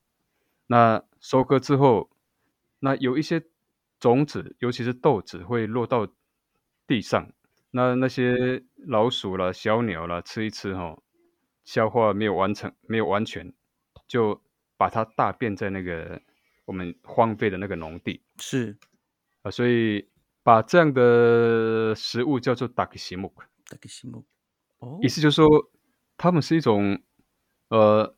[0.67, 2.11] 那收割之后，
[2.81, 3.43] 那有一些
[3.99, 6.07] 种子，尤其是豆子，会落到
[6.87, 7.33] 地上。
[7.70, 10.96] 那那些老鼠啦、小鸟啦，吃一吃哈，
[11.64, 13.52] 消化没有完成、没有完全，
[14.07, 14.42] 就
[14.76, 16.20] 把它大便在那个
[16.64, 18.22] 我们荒废的那个农地。
[18.38, 18.76] 是
[19.42, 20.09] 啊，所以
[20.42, 23.33] 把这样的食物叫做达克西木。
[23.66, 24.24] 达克西木，
[24.78, 25.46] 哦，意思就是说，
[26.16, 27.02] 它们是一种
[27.68, 28.16] 呃，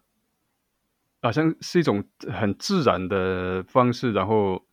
[1.22, 4.64] 好像是一种很自然的方式，然后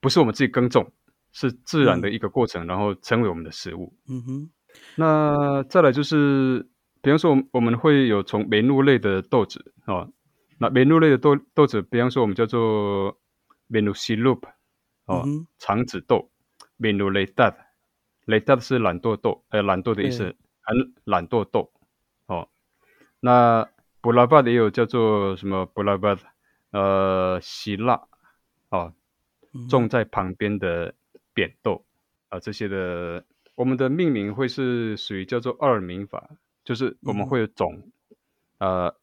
[0.00, 0.92] 不是我们自己耕种。
[1.32, 3.94] 是自然的一个过程，然后成为我们的食物。
[4.08, 4.50] 嗯哼。
[4.96, 6.68] 那再来就是，
[7.02, 10.08] 比方说，我我们会有从梅露类的豆子啊，
[10.58, 13.18] 那梅露类的豆豆子，比方说我们叫做
[13.66, 14.40] 梅露西露
[15.06, 15.24] 哦，
[15.58, 16.30] 肠子豆，
[16.76, 17.52] 梅露雷达，
[18.26, 20.36] 雷达是懒惰豆，呃，懒惰的意思。
[20.62, 21.72] 很懒惰豆
[22.26, 22.48] 哦。
[23.18, 23.68] 那
[24.00, 26.16] 布拉巴的也有叫做什么布拉巴，
[26.70, 28.00] 呃，希腊
[28.68, 28.92] 哦，
[29.68, 30.94] 种在旁边的
[31.34, 31.84] 扁豆
[32.28, 36.30] 啊，这些的，我们的命名会是属于叫做二名法，
[36.64, 37.90] 就是我们会有种，
[38.58, 38.94] 呃，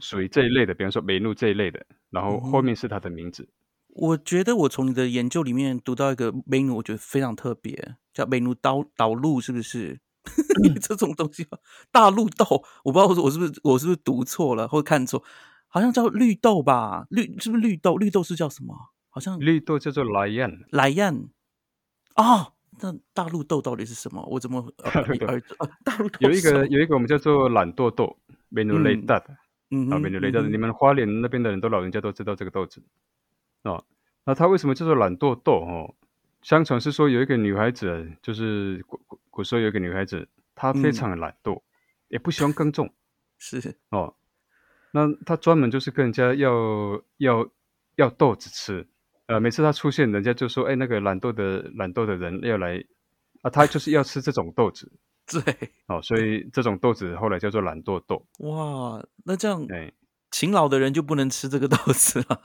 [0.00, 3.48] 属于这一类的，比方说美露这一类的，然后后面是它的名字。
[3.88, 10.00] 我觉得我从你的研究里面读到一个美露，我觉得非常特别，叫美露导导路，是不是？
[10.80, 11.46] 这种东西，
[11.92, 15.22] 大绿豆，我不知道我是不是我是不是读错了或看错，
[15.68, 17.06] 好像叫绿豆吧？
[17.10, 17.98] 绿是不是绿豆？
[17.98, 18.74] 绿豆是叫什么？
[19.10, 21.28] 好像绿豆叫做莱燕，莱燕
[22.14, 22.50] 啊？
[22.82, 24.20] 那大陆豆到底是什么？
[24.28, 25.04] 我怎么耳
[25.84, 29.36] 大陆有一个有一个我们叫做懒惰豆，美努雷大的，
[29.70, 32.82] 嗯啊，美努雷大的，你们花莲那边的人都老人家都知道这个豆子
[33.62, 33.84] 哦。
[34.24, 35.52] 那它为什么叫做懒惰豆？
[35.52, 35.94] 哦，
[36.42, 41.62] 相传是说有一个女孩子，就是古古古时候有一个女孩子，她非常的懒惰，
[42.08, 42.92] 也不喜欢耕种，
[43.38, 44.16] 是哦。
[44.90, 47.48] 那她专门就是跟人家要要
[47.94, 48.88] 要豆子吃。
[49.26, 52.84] 呃，每次他出现，人家就说：“哎，那个懒惰的懒惰的人要来
[53.40, 54.92] 啊，他就是要吃这种豆子。
[55.26, 55.40] ”对，
[55.86, 58.26] 哦，所以这种豆子后来叫做懒惰豆。
[58.40, 59.90] 哇，那这样，哎，
[60.30, 62.38] 勤劳的人就不能吃这个豆子了？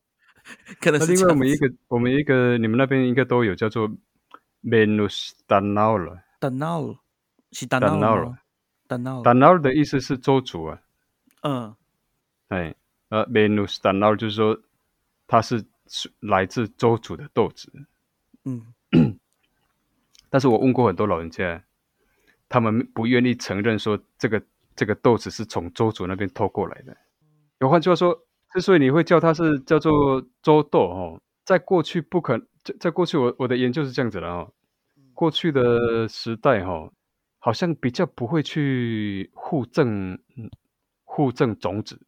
[0.80, 3.86] 可能是因为我们一个，我们一个，你们那边应该都有叫做
[4.62, 6.96] “menus danal” danal，
[7.52, 10.80] 是 danal，danal，danal 的意思是周主啊。
[11.42, 11.76] 嗯，
[12.48, 12.74] 哎，
[13.10, 14.58] 呃，menus danal 就是说
[15.26, 15.62] 它是。
[15.88, 17.72] 是来自周主的豆子，
[18.44, 18.74] 嗯，
[20.30, 21.64] 但是我问过很多老人家，
[22.48, 24.42] 他们不愿意承认说这个
[24.74, 26.96] 这个豆子是从周主那边偷过来的。
[27.60, 34.52] 有换句话说，之所以你会叫它是叫做周豆哦，在过去不可在在过去我我的研究是这样子的哦，
[35.14, 36.92] 过去的时代哈，
[37.38, 40.18] 好像比较不会去互赠
[41.04, 42.05] 互赠种子。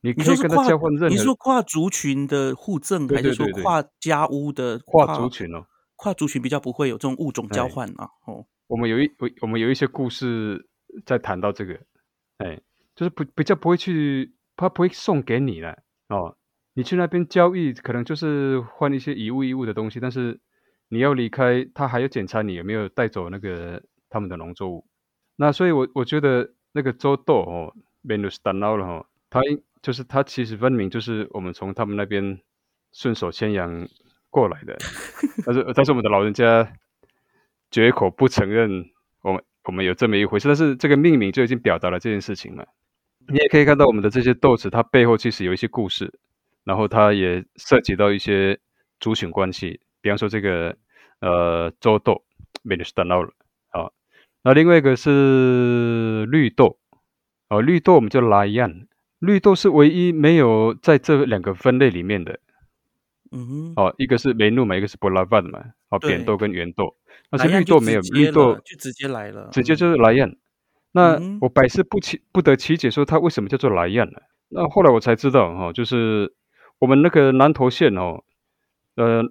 [0.00, 1.08] 你可以跟他交换任何。
[1.08, 5.66] 你说跨族群的互赠，还是说跨家屋的跨族群哦？
[5.96, 8.08] 跨族群比较不会有这种物种交换啊。
[8.26, 10.68] 哦，我们有一我我们有一些故事
[11.04, 11.80] 在谈到这个，
[12.36, 12.60] 哎，
[12.94, 16.36] 就是不比较不会去，他不会送给你了哦。
[16.74, 20.38] 你去那边交易，可能就是换一些一物一物的东西，但是
[20.88, 24.86] 你要离开，他还要检查你有没有带走那个他们的农作物。
[25.34, 29.60] 那所以，我我觉得那个周豆哦，Venus 了哈，他应。
[29.88, 32.38] 就是他其实分明就是我们从他们那边
[32.92, 33.88] 顺手牵羊
[34.28, 34.76] 过来的，
[35.46, 36.70] 但是但是我们的老人家
[37.70, 38.84] 绝口不承认
[39.22, 42.68] 我们我们有这么一回事，但是这个命名就已经表达了这件事情了。
[43.28, 46.12] 你也可以看到我们的这些豆子，它背后其实有一些故事，
[46.64, 48.58] 然后它也涉及到一些
[49.00, 50.76] 族群关系，比方说这个
[51.20, 52.22] 呃周豆
[52.62, 53.30] m i n i s t a n o 了
[53.70, 53.88] 啊，
[54.42, 56.78] 那另外一个是绿豆
[57.48, 58.82] 哦，绿豆我们叫拉样。
[59.18, 62.38] 绿豆是唯一没有在这两个分类里面的，
[63.32, 66.96] 嗯哼，哦，一个是梅露嘛，一个是波拉万嘛，哦，扁豆跟圆豆，
[67.30, 70.36] 但是绿豆没有，绿豆就直接来了，直接就是莱燕。
[70.92, 74.20] 那我百思不其不得其解，说它为什么叫做莱燕呢？
[74.48, 76.32] 那后来我才知道，哈，就是
[76.78, 78.22] 我们那个南投县哦，
[78.96, 79.22] 呃，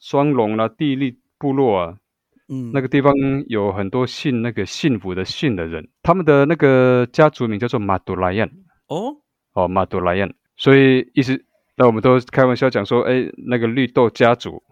[0.00, 1.98] 双龙啊，地利部落啊。
[2.48, 3.12] 嗯，那个地方
[3.46, 8.50] 有很多信那个幸福的信的人，他们的那个家族名叫做马杜莱燕。
[8.88, 9.16] 哦？
[9.52, 11.44] 哦，马杜莱恩，所以意思，
[11.76, 14.62] 那我们都开玩笑讲说，哎，那个绿豆家族，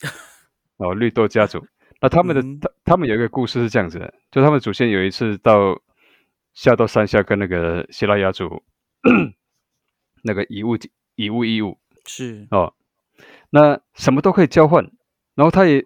[0.78, 1.64] 哦，绿豆家族，
[2.00, 5.80] 那他们的他他们有一个故事是这样子的，就他们祖先有一次到
[6.54, 8.64] 下到山下跟那个希腊雅族
[10.22, 10.76] 那个以物
[11.14, 12.48] 以物易物是。
[12.50, 12.74] 哦，
[13.50, 14.90] 那什么都可以交换，
[15.34, 15.84] 然后他也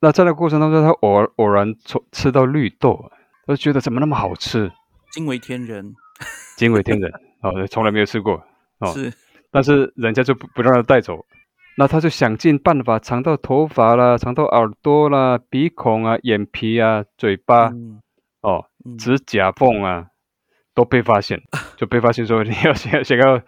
[0.00, 3.10] 那在那过程当中，他偶偶然从吃到绿豆，
[3.46, 4.70] 他就觉得怎么那么好吃，
[5.10, 5.94] 惊为天人。
[6.56, 8.42] 惊为天人哦，从来没有吃过
[8.78, 9.12] 哦，是，
[9.50, 11.24] 但是人家就不不让他带走，
[11.76, 17.70] 那他就想尽办法藏到头发啦，藏到耳朵啦、鼻孔啊、眼皮啊、嘴巴
[18.40, 18.64] 哦、
[18.98, 20.06] 指甲缝啊，
[20.74, 21.40] 都被发现，
[21.76, 23.38] 就被发现说你要想想要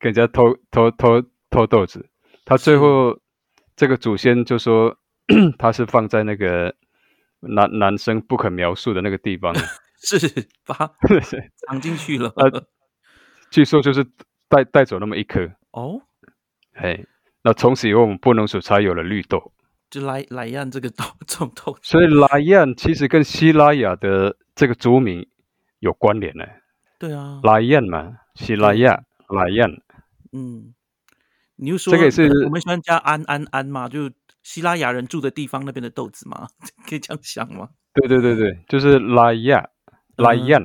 [0.00, 2.06] 跟人家偷偷偷偷豆子，
[2.44, 3.18] 他最后
[3.76, 4.96] 这个祖先就说
[5.58, 6.74] 他是放在那个
[7.40, 9.54] 男男生不可描述的那个地方。
[10.00, 10.74] 是把
[11.66, 12.32] 藏进去了。
[12.36, 12.66] 呃，
[13.50, 14.04] 据说就是
[14.48, 16.02] 带带走那么一颗哦。
[16.72, 17.06] 嘿，
[17.42, 19.52] 那从此以后我们不能说才有了绿豆，
[19.90, 21.76] 就莱莱亚这个豆 这种豆。
[21.82, 25.28] 所以莱亚其实跟希拉雅的这个族名
[25.80, 26.44] 有关联呢。
[26.98, 29.66] 对啊，莱亚嘛，希拉雅莱亚。
[30.32, 30.74] 嗯，
[31.56, 34.10] 你就说这个也是我们喜欢加安安安嘛，就
[34.42, 36.48] 希拉雅人住的地方那边的豆子嘛，
[36.88, 37.70] 可以这样想吗？
[37.94, 39.68] 对对对对，就是拉亚
[40.18, 40.60] 拉亚，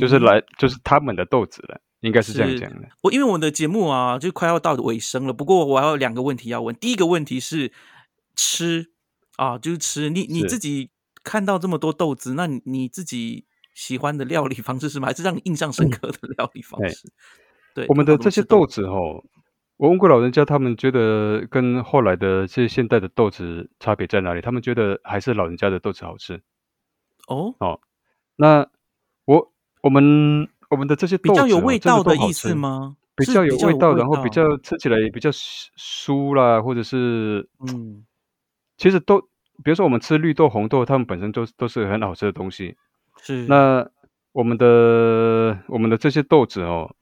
[0.00, 2.88] 就是来就是他们的豆子了，应该是这样讲的。
[3.02, 5.32] 我因为我们的节目啊，就快要到尾声了。
[5.32, 6.74] 不过我还有两个问题要问。
[6.74, 7.72] 第一个问题是
[8.34, 8.90] 吃
[9.36, 10.10] 啊，就是吃。
[10.10, 10.90] 你你自己
[11.22, 13.44] 看到这么多豆子，那你你自己
[13.74, 15.08] 喜欢的料理方式是吗？
[15.08, 17.12] 还是让你印象深刻的料理方式？
[17.74, 19.22] 对，我们的这些豆子哦，
[19.76, 24.40] 我问过老人家，他们觉得跟后来的这些现代的豆子差别在哪里？
[24.40, 26.40] 他们觉得还是老人家的豆子好吃。
[27.28, 27.80] 哦哦，
[28.36, 28.66] 那
[29.26, 32.96] 我我们我们的这些豆子比较有味道的意思吗？
[33.16, 38.04] 比较有味道，然后比较吃起来也比较酥啦，或者是嗯，
[38.76, 39.20] 其实都，
[39.64, 42.76] 比如说我们吃绿豆、红豆，它们本身都都是很好吃的东西。
[43.22, 43.88] 是那
[44.32, 46.94] 我们的我们的这些豆子哦，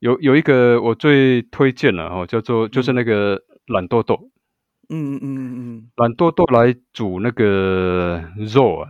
[0.00, 4.28] 有有一个我最推荐的哦，叫做就是那个懒豆豆。
[4.88, 8.88] 嗯嗯嗯嗯，懒豆豆来煮那个肉啊。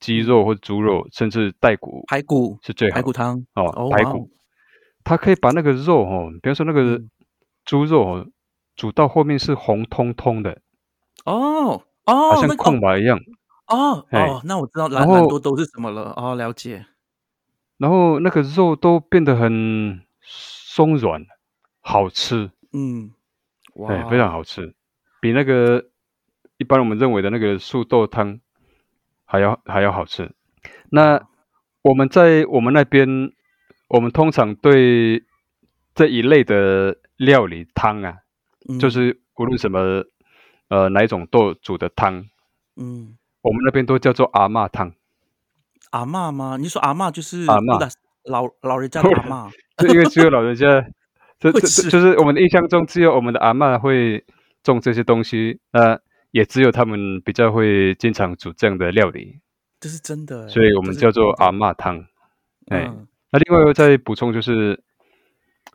[0.00, 3.90] 鸡肉或者猪肉，甚至带骨排骨是最好排骨汤哦。
[3.90, 4.30] 排骨，
[5.04, 7.00] 它可以把那个肉哦，比方说那个
[7.66, 8.26] 猪肉哦，
[8.74, 10.62] 煮到后面是红彤彤的
[11.26, 13.20] 哦哦，好像空白一样
[13.66, 14.40] 哦哦。
[14.44, 16.86] 那我知道蓝蓝多都是什么了哦，了解。
[17.76, 21.26] 然后那个肉都变得很松软，
[21.80, 22.50] 好吃。
[22.72, 23.12] 嗯，
[23.74, 24.74] 哇，非常好吃，
[25.20, 25.90] 比那个
[26.56, 28.40] 一般我们认为的那个素豆汤。
[29.30, 30.28] 还要还要好吃。
[30.90, 31.22] 那
[31.82, 33.30] 我们在我们那边，
[33.86, 35.22] 我们通常对
[35.94, 38.16] 这一类的料理汤啊，
[38.80, 40.04] 就是无论什么
[40.68, 42.26] 呃哪一种豆煮的汤，
[42.76, 44.92] 嗯，我们那边都叫做阿嬷汤。
[45.90, 46.56] 阿嬷吗？
[46.58, 47.88] 你说阿嬷就是阿嬷
[48.24, 49.50] 老老人家的阿嬷，
[49.88, 50.66] 因为只有老人家，
[51.38, 54.24] 这这 就是我们的印象中只有我们的阿嬷会
[54.64, 56.00] 种这些东西呃。
[56.32, 59.40] 也只有他们比较会经常煮这样的料理，
[59.80, 62.06] 这是真的，所以我们叫做阿嬷汤。
[62.68, 62.88] 哎，
[63.32, 64.80] 那另外再补充就是，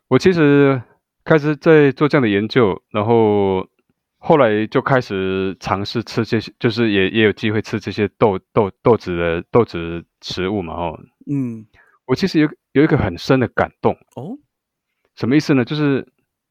[0.08, 0.80] 我其实
[1.24, 3.68] 开始在做这样的研究，然后
[4.16, 10.72] 后来就开始尝试吃这些，就是也也有机会吃这些豆豆豆子的豆子食物嘛。
[10.72, 10.98] 哦，
[11.30, 11.66] 嗯，
[12.06, 14.38] 我其实有有一个很深的感动哦，
[15.14, 15.66] 什么意思呢？
[15.66, 16.06] 就是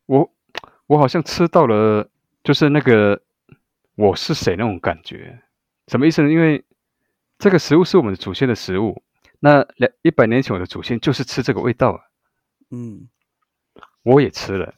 [0.05, 0.31] 我
[0.85, 2.07] 我好像吃到了，
[2.43, 3.19] 就是那个。
[3.95, 5.41] 我是谁那种感觉？
[5.87, 6.29] 什么意思呢？
[6.29, 6.65] 因为
[7.37, 9.03] 这个食物是我们的祖先的食物，
[9.39, 12.01] 那两一百年前我的祖先就是吃这个味道啊。
[12.71, 13.07] 嗯，
[14.03, 14.73] 我也吃了。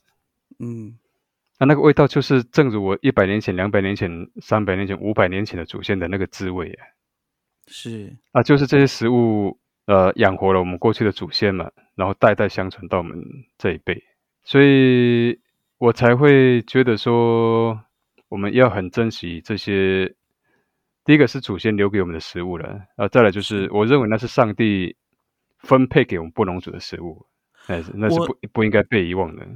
[0.60, 1.00] 嗯，
[1.60, 6.86] 那那个味道就是正如我一百年前、两百年前、三百年前、五百年前的祖先的那个滋味啊。
[7.68, 13.24] 是啊，就是这些食物呃养活了我们过去的祖先嘛，然后代代相传到我们
[13.58, 14.04] 这一辈，
[14.44, 15.40] 所以
[15.78, 17.82] 我才会觉得说。
[18.30, 20.16] 我们要很珍惜这些，
[21.06, 24.96] 第一个是祖先留给我们的食物了，啊，再来就是我认为那是上帝
[25.60, 27.26] 分配给我们不农族的食物，
[27.68, 29.48] 哎，那是不不应该被遗忘的。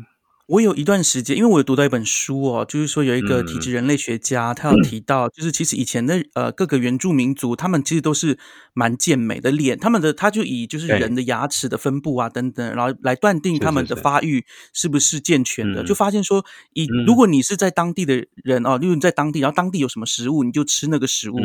[0.48, 8.38] 我有一段时间，因为我有读到一本书哦，就是说有一个体质人类学家，他有提到，就是其实以前的呃各个原住民族，他们其实都是
[8.74, 21.38] 蛮健美的脸，他们的他就以就是人的牙齿的分布啊等等，然后来断定他们的发育是不是健全的，就发现说，以如果你是在当地的人哦，例如你在当地，然后当地有什么食物，你就吃那个食物，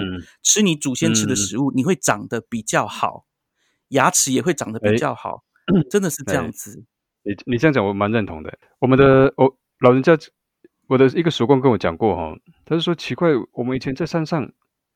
[0.42, 3.26] 吃你祖先吃的食物，你会长得比较好，
[3.90, 5.44] 牙齿也会长得比较好，
[5.90, 6.84] 真的是这样子。
[7.26, 8.56] 你你这样讲我蛮认同的。
[8.78, 10.16] 我们的我老人家，
[10.86, 14.48] 我的一个叔公跟我讲过哈，他是说奇怪，我们以前在山上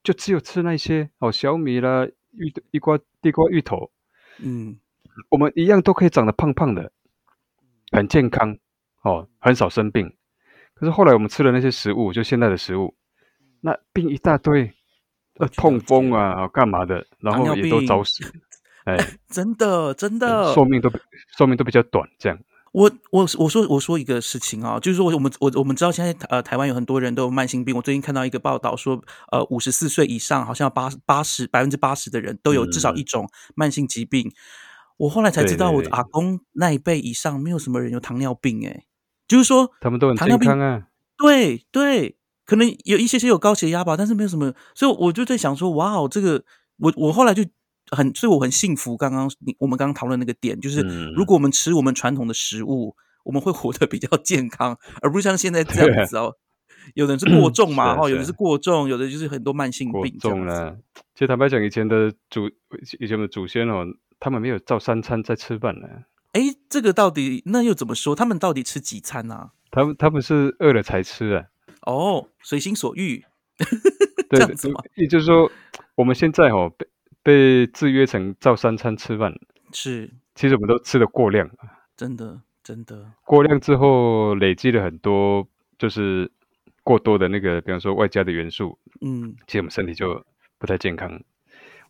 [0.04, 3.90] 就只有吃那些哦小米啦、芋地瓜、地瓜、芋头，
[4.38, 4.78] 嗯，
[5.28, 6.92] 我们一样都可以长得胖胖的，
[7.90, 8.56] 很健康
[9.02, 10.14] 哦，很少生病。
[10.74, 12.94] 可是后来我们吃了那些食物，就现在的食物，
[13.60, 14.72] 那病一大堆，
[15.38, 18.24] 呃痛风啊，干嘛的，然后也都早死。
[18.84, 18.96] 哎，
[19.28, 20.90] 真的，真的，寿命都
[21.36, 22.08] 寿命都比较短。
[22.18, 22.38] 这样，
[22.72, 27.76] 我我我说我说一个事情啊，就是说我们我我们知道现在呃台湾有很多人都有慢性病。
[27.76, 34.32] 我最近看到一个报道说，呃五十四岁以上好像八八十百分之八十的人都有至少一种慢性疾病。
[34.96, 38.66] 我后来才知道，我阿公那一辈以上没有什么人有糖尿病。
[38.66, 38.84] 哎，
[39.28, 40.86] 就是说他们都很健康啊。
[41.18, 44.54] 对对，可能有一些些有高血压吧，但是没有什么。
[44.74, 46.44] 所以我就在想说，哇哦，这个
[46.78, 47.44] 我我后来就。
[47.90, 48.96] 很，所以我很幸福。
[48.96, 50.80] 刚刚你我们刚刚讨论那个点，就是
[51.14, 56.36] 如果我们吃我们传统的食物，我们会活得比较健康，而不是像现在这样子哦。
[56.94, 60.18] 有的人是过重嘛，哈，有的是过重，有的就是很多慢性病。
[60.18, 60.78] 重了。
[61.14, 62.48] 其实坦白讲，以前的祖
[62.98, 63.84] 以前的祖先哦，
[64.18, 65.86] 他们没有照三餐在吃饭呢。
[66.32, 68.14] 哎，这个到底那又怎么说？
[68.14, 69.50] 他们到底吃几餐呢？
[69.70, 71.44] 他们他们是饿了才吃啊。
[71.82, 73.24] 哦，随心所欲。
[74.30, 74.80] 这样子吗？
[74.94, 75.50] 也就是说，
[75.96, 76.72] 我们现在哦
[77.22, 79.34] 被被制约成照三餐吃饭，
[79.72, 81.50] 是，其实我们都吃的过量，
[81.96, 85.46] 真的真的过量之后累积了很多，
[85.78, 86.30] 就是
[86.82, 90.24] 过多的那个，比方说外加的元素，嗯，其实我们身体就
[90.58, 91.20] 不太健康。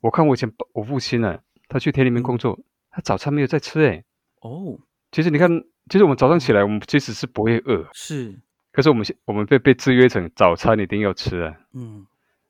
[0.01, 2.59] 我看我以前我父亲呢，他去田里面工作，
[2.91, 4.05] 他早餐没有在吃哎。
[4.41, 4.79] 哦，
[5.13, 5.49] 其实你看，
[5.89, 8.39] 其实我们早上起来，我们其实是不会饿，是。
[8.73, 11.55] 可是我们现我们被被制约成早餐一定要吃啊。
[11.75, 12.07] 嗯。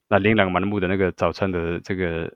[0.08, 2.32] 那琳琅满目的那个早餐的这个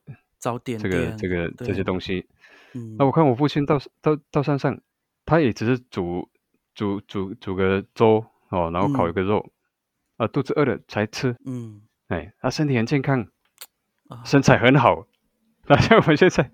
[0.78, 2.26] 这个这个这些东西。
[2.74, 2.97] 嗯。
[2.99, 4.80] 那我看我父亲到到到山上，
[5.24, 6.28] 他也只是煮
[6.74, 9.53] 煮煮煮个粥哦，然后烤一个肉，
[10.16, 11.36] 啊，肚子饿了才吃。
[11.47, 11.82] 嗯。
[12.09, 13.26] 哎，他身体很健康。
[14.24, 15.07] 身材很好，
[15.66, 16.51] 那像我现在，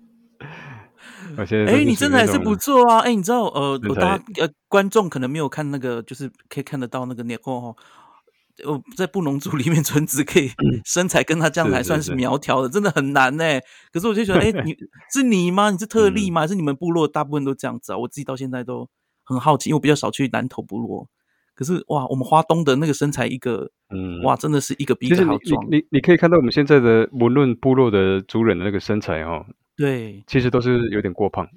[1.37, 2.99] 我现在哎，你身材是不错啊！
[2.99, 7.83] 哎，你知道呃，我大家呃观众可能没有看那个，就是可以看得到那个年后哈，
[8.65, 10.51] 我在布农族里面，纯子可以
[10.85, 13.43] 身材跟他这样还算是苗条的，真的很难呢。
[13.91, 14.75] 可是我就觉得，哎， 你
[15.11, 15.71] 是你吗？
[15.71, 16.41] 你是特例吗？
[16.41, 17.97] 还是你们部落大部分都这样子啊？
[17.97, 18.89] 我自己到现在都
[19.23, 21.07] 很好奇，因为我比较少去南投部落。
[21.53, 25.63] 可是哇，我们花东的那个身材，一个嗯，哇，真的是一个比一个好壮。
[25.69, 29.45] 你你可以看到我们现在的无论部落的族人的那个身材哈，
[29.75, 31.47] 对，其实都是有点过胖，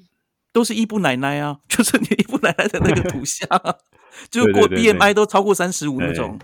[0.53, 3.49] 都是伊布奶奶啊， 就是你伊布奶奶的那个图像，
[4.31, 6.39] 就过 BMI 都超过三十五那种。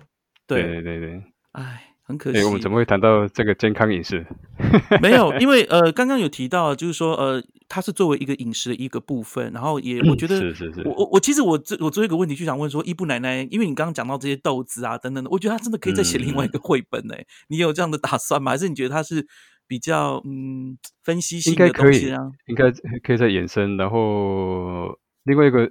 [0.56, 1.22] 对对对对，
[1.52, 1.86] 哎。
[2.02, 4.26] 很可惜，我们怎么会谈到这个健康饮食？
[5.00, 17.14] 没有，因为呃，刚刚有提到，就是说呃，它是作为一个饮食的一个部分，然后也我觉得，是是是，我我我其实我这我做一个问题就想问说，伊布奶奶，因为你刚刚讲到这些豆子啊等等的，我觉得他真的可以再写另外一个绘本呢。
[17.46, 18.50] 你有这样的打算吗？
[18.50, 19.24] 还是你觉得他是
[19.68, 22.18] 比较嗯分析性的东西啊？
[22.46, 22.72] 应该
[23.04, 25.70] 可以再延伸，然后另外一个，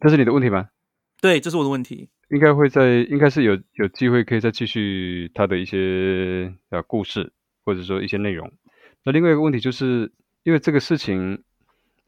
[0.00, 0.68] 这是你的问题吗？
[1.20, 2.08] 对，这是我的问题。
[2.30, 7.32] 应该会在，应该是有有机会可以再继续他的一些呃故事，
[7.64, 8.52] 或者说一些内容。
[9.02, 10.12] 那另外一个问题就是，
[10.42, 11.42] 因为这个事情，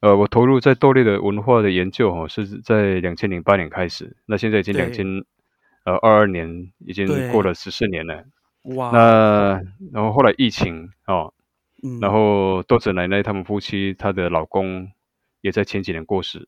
[0.00, 5.06] 呃，我投入在豆类的文化的研究哈，是在两千零八年开始，那现在已经两千
[5.84, 8.22] 呃二二年，已经过了十四年了。
[8.64, 8.90] 哇！
[8.92, 11.32] 那然后后来疫情哦，
[12.02, 14.92] 然后豆子奶奶他们夫妻，她的老公
[15.40, 16.46] 也在前几年过世。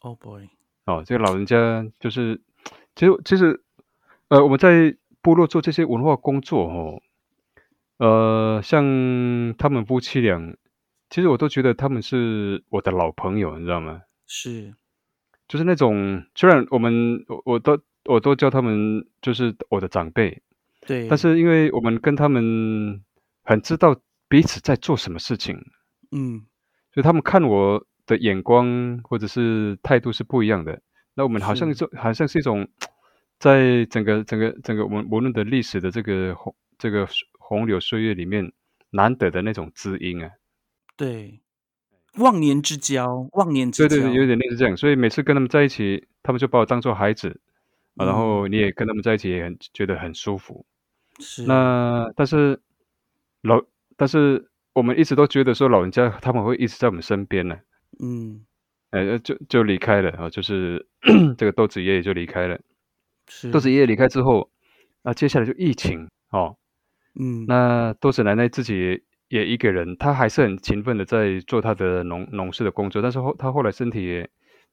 [0.00, 0.48] Oh boy！
[0.86, 2.40] 哦，这个老人家就是。
[2.94, 3.62] 其实，其实，
[4.28, 7.02] 呃，我们在部落做这些文化工作，哦，
[7.98, 10.56] 呃，像他们夫妻俩，
[11.08, 14.02] 其实我都觉得他们是我的老朋友，你知道吗？
[14.26, 14.74] 是，
[15.48, 20.42] 就是那种，虽然我们，我我都我都叫他们就是我的长辈，
[20.86, 23.02] 对，但是因为我们跟他们
[23.42, 25.56] 很知道彼此在做什么事情，
[26.10, 26.46] 嗯，
[26.92, 30.82] 所以他们看我的眼光或者是态度是不一样的。
[31.14, 32.68] 那我们好像就好像是一种，
[33.38, 37.06] 在整个整个整个我们无论的历史的这个洪这个
[37.38, 38.52] 洪流岁月里面，
[38.90, 40.30] 难得的那种知音啊，
[40.96, 41.40] 对，
[42.16, 44.76] 忘年之交，忘年之交，对对对，有点类似这样。
[44.76, 47.40] 所以每次跟他们在一起，他们就把我当做孩子
[47.96, 50.64] 啊，然后你也跟他们在一起，也很觉得很舒服。
[51.18, 51.44] 是。
[51.44, 52.60] 那但是
[53.42, 53.62] 老，
[53.96, 57.58] 但是我们一直都觉得说老人家他们会一直在我们身边呢。
[58.00, 58.46] 嗯。
[58.92, 60.86] 呃，就就离开了啊，就是
[61.38, 62.58] 这个豆子爷爷就离开了。
[63.26, 64.50] 是豆子爷爷离开之后，
[65.02, 66.56] 那接下来就疫情哦。
[67.18, 74.28] 嗯，那豆子奶奶自己也一个人，她还是很勤奋的在做她的农农事的工作，但是后她后来身体也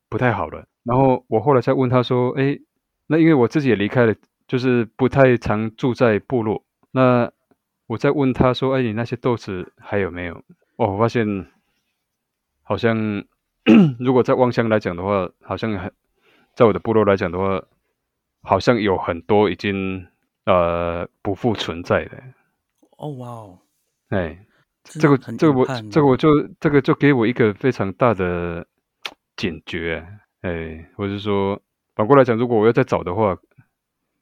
[0.10, 0.66] 不太好了。
[0.84, 2.60] 然后我后来才问她说：“哎，
[3.08, 4.14] 那因为我自己也离开了，
[4.48, 6.66] 就是不太常住在部落。
[6.92, 7.32] 那
[7.88, 10.36] 我在问她说：‘哎，你那些豆子还有没有？’
[10.76, 11.26] 哦，我发现
[12.64, 13.24] 好像。”
[14.00, 15.92] 如果在望乡来讲的话，好像很，
[16.56, 17.64] 在我的部落来讲的话，
[18.42, 20.08] 好像有很多已经
[20.46, 22.24] 呃不复存在的。
[22.98, 23.60] 哦哇哦，
[24.10, 24.46] 哎，
[24.84, 28.66] 这个这个我这个我就这个就给我一个非常大的
[29.36, 30.06] 警觉，
[30.42, 31.62] 哎，或者是说
[31.96, 33.38] 反过来讲，如果我要再找的话，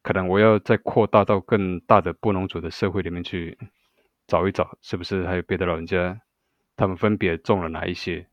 [0.04, 3.58] 可能我要再扩大到更大的布农族的社会里面去
[4.28, 6.20] 找一找，是不是还有别的老人家，
[6.76, 8.28] 他们分别种了哪一些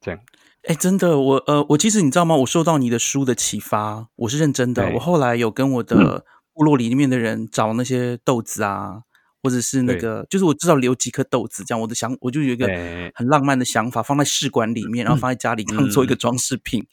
[0.00, 0.20] 这样。
[0.68, 2.36] 哎，真的，我呃，我其实你知道吗？
[2.36, 4.92] 我受到你的书的启发，我是认真的。
[4.92, 9.00] 我后来有跟我的部落里面的人找那些豆子啊，
[9.42, 12.66] 或者是那个，就是我知道留几颗豆子，这样我的想，我就有一个
[13.14, 16.86] 很浪漫的想法，放在试管里面，然后放在家里当做一个装饰品。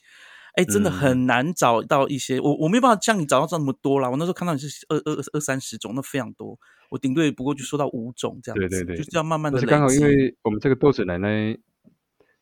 [0.53, 4.09] 哎，真的很难找到一些，我我没有办法像你找到这么多啦。
[4.09, 6.57] 我那时候看到你是二二二三十种，那非常多。
[6.91, 9.59] 我顶多不过就说到五种这样子，对对对，就是要慢慢的。
[9.59, 11.57] 是刚好因为我们这个豆子奶奶。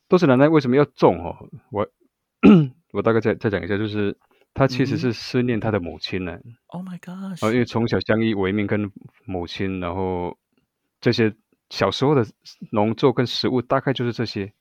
[0.07, 1.23] 豆子奶奶为什么要种？
[1.23, 1.35] 哦，
[1.71, 1.87] 我
[2.91, 4.17] 我大概再再讲一下，就是
[4.53, 6.37] 她其实是思念她的母亲呢。
[6.67, 7.43] Oh my god！
[7.43, 8.91] 哦，因为从小相依为命，跟
[9.25, 10.37] 母亲，然后
[11.01, 11.33] 这些
[11.69, 12.25] 小时候的
[12.71, 14.53] 农作跟食物，大概就是这些。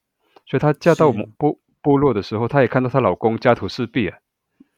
[0.46, 4.18] 所以她嫁到部部落的时候，她也看到她老公家徒四壁啊。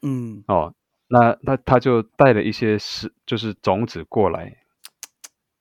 [0.03, 0.43] 嗯。
[0.49, 0.75] 哦，
[1.07, 4.57] 那那她就带了一些食，就是种子过来。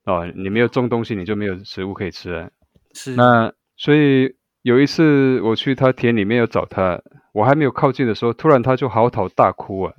[0.05, 2.49] 哦，你没有种东西，你就没有食物可以吃啊。
[2.93, 3.15] 是。
[3.15, 7.01] 那所以有一次我去他田里面要找他，
[7.33, 9.93] 我还没有靠近的时候，突然他就嚎啕大哭啊。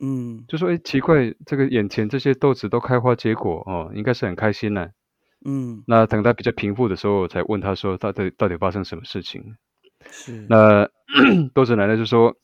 [0.00, 4.88] 嗯，就说：“哎，奇怪，这个眼前这些豆子都开花结果哦，应该是很开心呢。”
[5.44, 9.56] 嗯，那等他比较平复的时候，我才问他说：“到底到底发生什么事情？”
[10.10, 10.46] 是。
[10.48, 10.88] 那
[11.52, 12.34] 豆子奶奶就说：“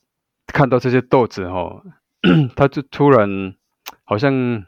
[0.47, 1.83] 看到这些豆子哈，
[2.57, 3.55] 他就突然
[4.05, 4.65] 好像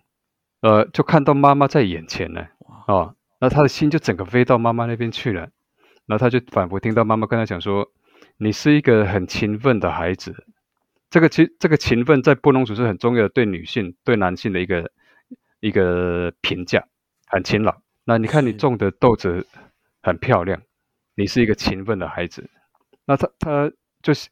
[0.63, 2.47] 呃，就看到妈妈在眼前呢。
[2.87, 5.51] 哦，那他的心就整个飞到妈妈那边去了。
[6.07, 7.91] 然后他就反复听到妈妈跟他讲说
[8.39, 10.45] ：‘你是一个很勤奋的孩子。’”
[11.09, 14.91] 这个其这个勤奋在布隆族是很重要的，对女性、对男性的一个
[15.61, 16.85] 一个评价，
[17.27, 17.75] 很勤劳。
[18.05, 19.47] 那你看你种的豆子
[20.03, 20.61] 很漂亮，
[21.15, 22.51] 你是一个勤奋的孩子。
[23.05, 24.29] 那他他就是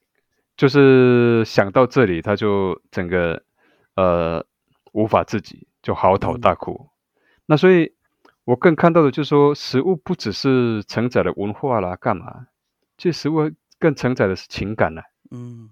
[0.56, 3.42] 就是想到这里，他就整个
[3.94, 4.44] 呃
[4.92, 6.88] 无法自己，就嚎啕大哭。
[7.46, 7.93] 那所以，
[8.44, 12.46] 我更看到的就是说，食物不只是承载了文化啦，干嘛？
[12.98, 15.02] 其实食物更承载的是情感呢。
[15.30, 15.70] 嗯。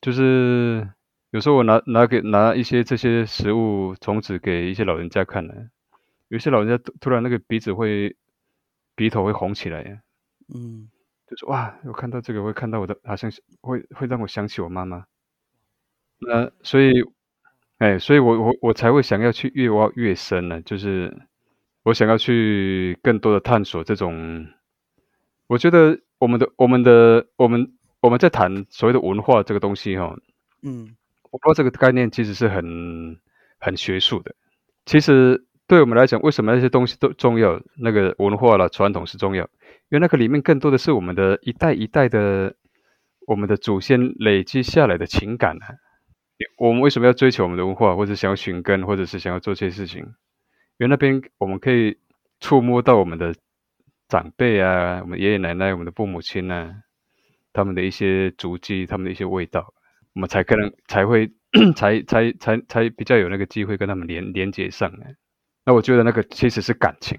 [0.00, 0.88] 就是
[1.30, 5.52] 有时候我拿拿给拿一些这些食物种子给一些老人家看呢，
[6.28, 8.16] 有些老人家突然那个鼻子会
[8.94, 10.00] 鼻头会红起来呀，
[10.54, 10.88] 嗯，
[11.28, 15.04] 就是哇，我看到这个会看到我的，好像会会让我想起我妈妈。
[16.18, 16.92] 那所以，
[17.78, 21.14] 哎，所以我我我才会想要去越挖越深呢，就是
[21.82, 24.46] 我想要去更多的探索这种，
[25.46, 27.72] 我觉得我们的我们的我们。
[28.02, 30.16] 我们在谈所谓的文化这个东西，哈，
[30.62, 30.96] 嗯，
[31.30, 33.18] 我不知道这个概念其实是很
[33.58, 34.34] 很学术的。
[34.86, 37.60] 其实对我们来讲，为什么那些东西都重要？
[37.76, 42.56] 那个文化了传统是重要，因为那个里面更多的是我们的一代一代的
[43.26, 45.66] 我们的祖先累积下来的情感呢。
[46.56, 50.14] 我们为什么要追求我们的文化，或者想要寻根，或者是想要做这些事情？
[50.80, 51.96] 因为那边我们可以
[52.40, 53.34] 触摸到我们的
[54.08, 56.82] 长辈啊，我们爷爷奶奶，我们的父母亲呢。
[57.52, 59.74] 他们的一些足迹，他们的一些味道，
[60.14, 61.28] 我们才可能才会
[61.74, 64.88] 才才才才比较有那个机会跟他们连连接上。
[65.64, 67.18] 那我觉得那个其实是感情。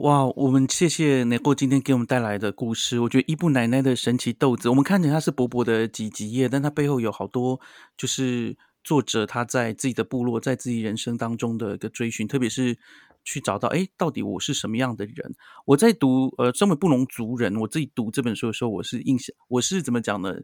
[0.00, 2.98] 哇，我们谢谢奶过今天给我们带来的故事。
[2.98, 7.60] 我觉得伊布奶奶的神奇豆子，我们看见它是薄薄的几几页，但它背后有好多
[7.96, 12.78] 就是作者他在自己的部落，在自己人生当中的一个追寻，特别是。
[13.26, 15.34] 去找到哎，到底我是什么样的人？
[15.64, 20.34] 我在读呃，身为布农族人，我自己读这本书的时候，我是印象，我是怎么讲呢？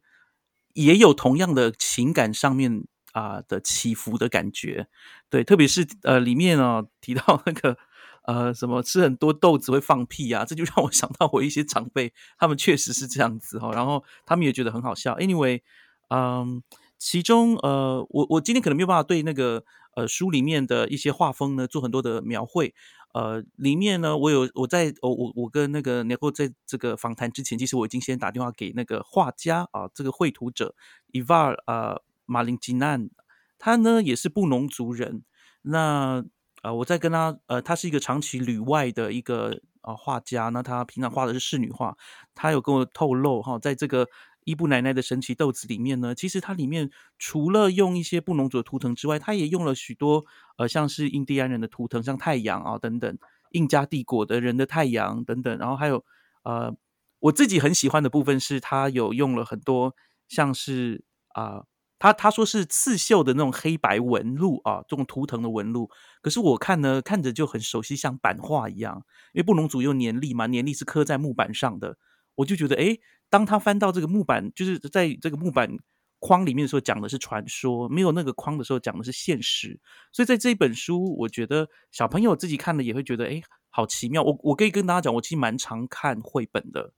[0.73, 4.89] 也有同样的情感上面啊的起伏的感觉。
[5.29, 7.77] 对，特别是呃里面啊提到那个
[8.23, 15.15] 呃什么吃很多豆子会放屁啊，这就让我想到我一些长辈，他们确实是这样子哈，然后他们也觉得很好笑。
[15.19, 15.61] Anyway，
[16.09, 16.63] 嗯，
[17.01, 19.65] 其中呃，我我今天可能没有办法对那个。
[19.97, 22.73] 呃，书里面的一些画风呢，做很多的描绘。
[23.13, 30.77] 呃，里面呢，我有我在我我我跟那个年后在这个访谈之前，其实我已经先打电话给那个画家啊，这个绘图者
[31.09, 33.11] 伊瓦尔啊马林吉南，
[33.59, 35.25] 他呢也是布农族人。
[35.63, 36.25] 那
[36.63, 41.97] 呃，我在跟他呃，他是一个长期旅外的一个啊画家，那他平常画的是仕女画。
[42.37, 44.07] 他有跟我透露哈，在这个。
[44.45, 50.25] 伊布奶奶的神奇豆子里面呢，其实它里面除了用一些布农族的图腾之外，它也用了许多
[50.57, 53.19] 呃，像是印第安人的图腾，像太阳啊等等，
[53.51, 56.05] 印加帝国的人的太阳等等，然后还有
[56.45, 56.75] 呃，
[57.19, 59.95] 我自己很喜欢的部分是，它有用了很多
[60.29, 61.65] 像是啊，
[61.99, 65.91] 他他说是刺绣的那种黑白纹路啊，这种图腾的纹路，
[66.23, 71.99] 可是我看呢，看着就很熟悉，像版画一样，因为布农族用年历嘛，年历是刻在木板上的，
[72.41, 72.99] 我就觉得哎。
[73.33, 75.71] 当他翻到这个木板，就是在这个木板
[76.19, 79.79] 框里面的时候，讲的是传说；没有那个框的时候，讲的是现实。
[80.11, 84.21] 所以在这一本书，我觉得小朋友自己看了也会觉得，哎，好奇妙。
[84.25, 86.93] 我我可以跟大家讲，我其实蛮常看绘本的，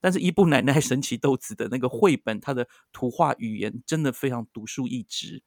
[0.00, 5.44] 但是伊布奶奶 神奇豆子的那个绘本，它的图画语言真的非常独树一帜。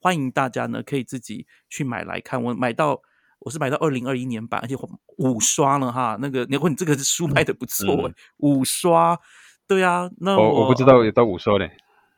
[0.00, 2.42] 欢迎大家呢，可以自己去买来看。
[2.42, 3.02] 我买到。
[3.48, 4.76] 我是买到二零二一年版，而且
[5.16, 6.18] 五刷了哈。
[6.20, 9.18] 那个，你问你这个书卖的不错，五刷，
[9.66, 10.10] 对啊。
[10.20, 11.70] 那我我不知道有到五刷嘞。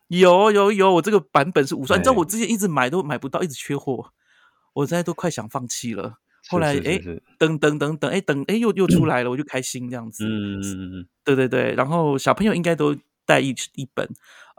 [0.08, 1.96] 有有有，我这个版本是五刷。
[1.96, 4.10] 你知道我之前一直买都买不到，一直缺货，
[4.72, 6.14] 我现在都快想放弃了。
[6.48, 7.00] 后来哎，
[7.38, 10.24] 等等等等，哎等哎又又出来了，我就开心这样子。
[10.24, 11.72] 嗯嗯嗯嗯，对对对。
[11.76, 14.04] 然后小朋友应该都带一一本，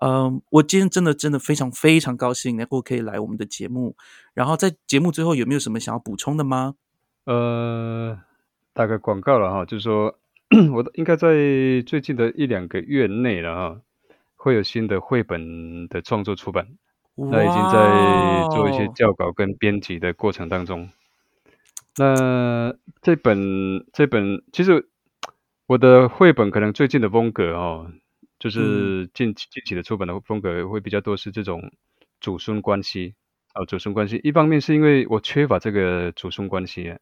[0.03, 3.95] 嗯，我今天真的真的非常非常高兴能够可以来我们的节目。
[4.33, 6.73] 然后在节目最后有没有什么想要补充的吗？
[7.25, 8.17] 呃，
[8.73, 10.17] 打个广告了哈，就是说
[10.73, 11.27] 我应该在
[11.85, 13.81] 最近的一两个月内了哈，
[14.35, 16.67] 会有新的绘本的创作出版。
[17.13, 20.89] 那已经在做一些校稿跟编辑的过程当中。
[21.97, 22.73] 那
[23.03, 24.89] 这本这本其实
[25.67, 27.91] 我的绘本可能最近的风格哦。
[28.41, 31.71] 就是近近期的出版的风格会比较多，是这种
[32.19, 33.13] 祖孙关系
[33.53, 34.19] 啊，祖孙关系。
[34.23, 36.95] 一方面是因为我缺乏这个祖孙关系，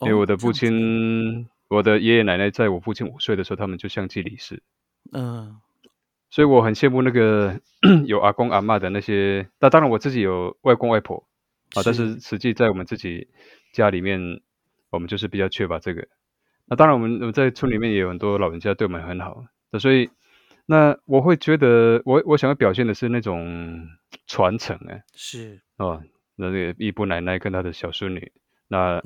[0.00, 4.62] 因为我的父亲、我的爷爷奶奶在我父亲五岁的时候，他们就相继离世。
[5.10, 5.56] 嗯，
[6.30, 7.60] 所以我很羡慕那个
[8.06, 9.48] 有阿公阿妈的那些。
[9.58, 11.26] 那当然我自己有外公外婆
[11.74, 13.26] 啊，但是实际在我们自己
[13.72, 14.40] 家里面，
[14.90, 16.06] 我们就是比较缺乏这个。
[16.66, 19.46] 那当然我们我们在村里面也有很多老人家对我们很好，
[19.80, 20.08] 所以。
[20.68, 23.86] 那我会觉得，我我想要表现的是那种
[24.26, 25.60] 传承哎，是。
[25.76, 26.02] 哦，
[26.34, 28.32] 那个伊布奶奶跟她的小孙女，
[28.66, 29.00] 那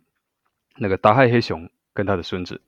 [0.80, 2.62] 那个达亥黑熊跟他的孙子，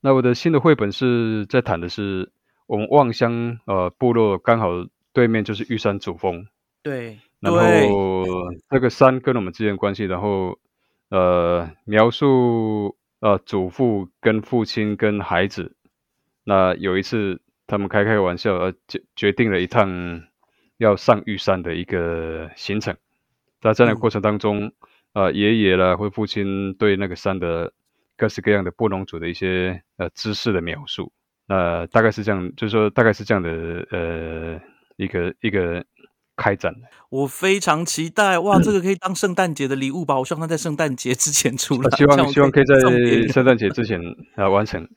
[0.00, 2.32] 那我的新的绘本是在谈的是
[2.66, 4.68] 我们望乡呃部落刚好
[5.14, 6.46] 对面就是玉山主峰，
[6.82, 8.24] 对，然后
[8.68, 10.58] 这个山跟我们之间关系，然后
[11.08, 15.74] 呃描述呃祖父跟父亲跟孩子，
[16.44, 17.40] 那有一次。
[17.70, 20.22] 他们开开玩笑，而决决定了一趟
[20.78, 22.96] 要上玉山的一个行程。
[23.60, 24.72] 在这样的过程当中，
[25.12, 27.72] 啊，爷爷啦或父亲对那个山的
[28.16, 31.12] 各式各样的布农族的一些呃知识的描述，
[31.46, 33.50] 那大概是这样，就是说大概是这样的
[33.92, 34.60] 呃
[34.96, 35.84] 一个一个
[36.34, 36.74] 开展。
[37.08, 40.18] 我非常期待，哇， 这个可以当圣诞节的礼物吧？
[40.18, 42.74] 我希望它在圣诞节之前出来，希望希望可以在
[43.32, 44.00] 圣诞节之前
[44.34, 44.88] 啊完成。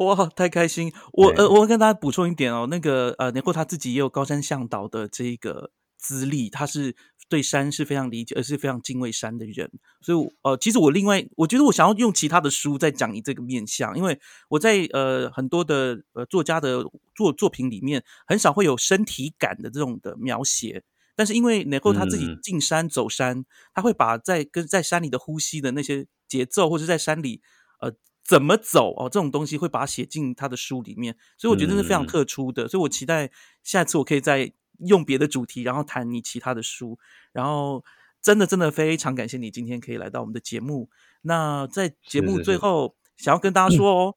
[0.00, 0.90] 哇，太开心！
[1.12, 6.96] 我呃，我跟大家补充一点哦，那个呃，年后他自己也有高山向导的这个资历，他是
[7.28, 9.70] 对山是非常理解，而是非常敬畏山的人。
[10.00, 16.82] 所以呃，其实我另外我觉得我想要用其他的书再讲你这个面相，因为我在呃很多的呃作家的
[17.14, 20.82] 作作品里面很少会有身体感的这种的描写，
[21.14, 23.44] 但是因为能够他自己进山走山，
[23.74, 27.42] 他会把在跟在山里的呼吸的那些节奏，或者在山里
[27.82, 27.92] 呃。
[28.22, 29.08] 怎么走哦？
[29.08, 32.68] 这种东西会把它写进他的书里面，所以我觉得是非常特殊的。
[32.68, 33.30] 所以我期待
[33.62, 36.98] 下次我可以再用别的主题，然后谈你其他的书。
[37.32, 37.84] 然后
[38.22, 40.88] 真的真的非常感谢你今天可以来到我们的节目。
[41.22, 44.14] 那在节目最后，想要跟大家说哦，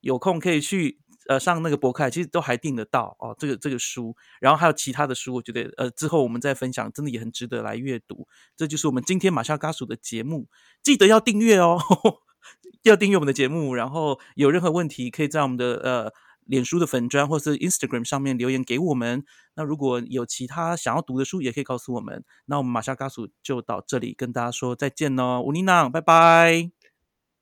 [0.00, 3.34] 有空可以去呃上那个博客，其实都还订得到哦。
[3.38, 8.28] 这个这个书，然后还有其他的书，我觉得呃之后我们再分享，真的也很值得来阅读。
[8.56, 10.48] 这就是我们今天马夏嘎属的节目，
[10.82, 11.78] 记得要订阅哦。
[12.82, 16.12] 要订阅我们的节目，然后有任何问题可以在我们的呃
[16.44, 19.24] 脸书的粉砖或是 Instagram 上面留言给我们。
[19.56, 22.24] 那如果有其他想要读的书，也可以告诉我们。
[22.46, 26.70] 那我们马上告诉就到这里跟大家说再见喽，吴丽娜，拜拜。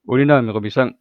[0.05, 0.93] 吴丽娜，美国比上。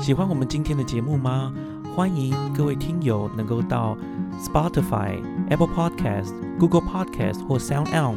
[0.00, 1.54] 喜欢我们今天的节目吗？
[1.94, 3.96] 欢迎各位听友能够到
[4.38, 8.16] Spotify、Apple Podcast、Google Podcast 或 Sound On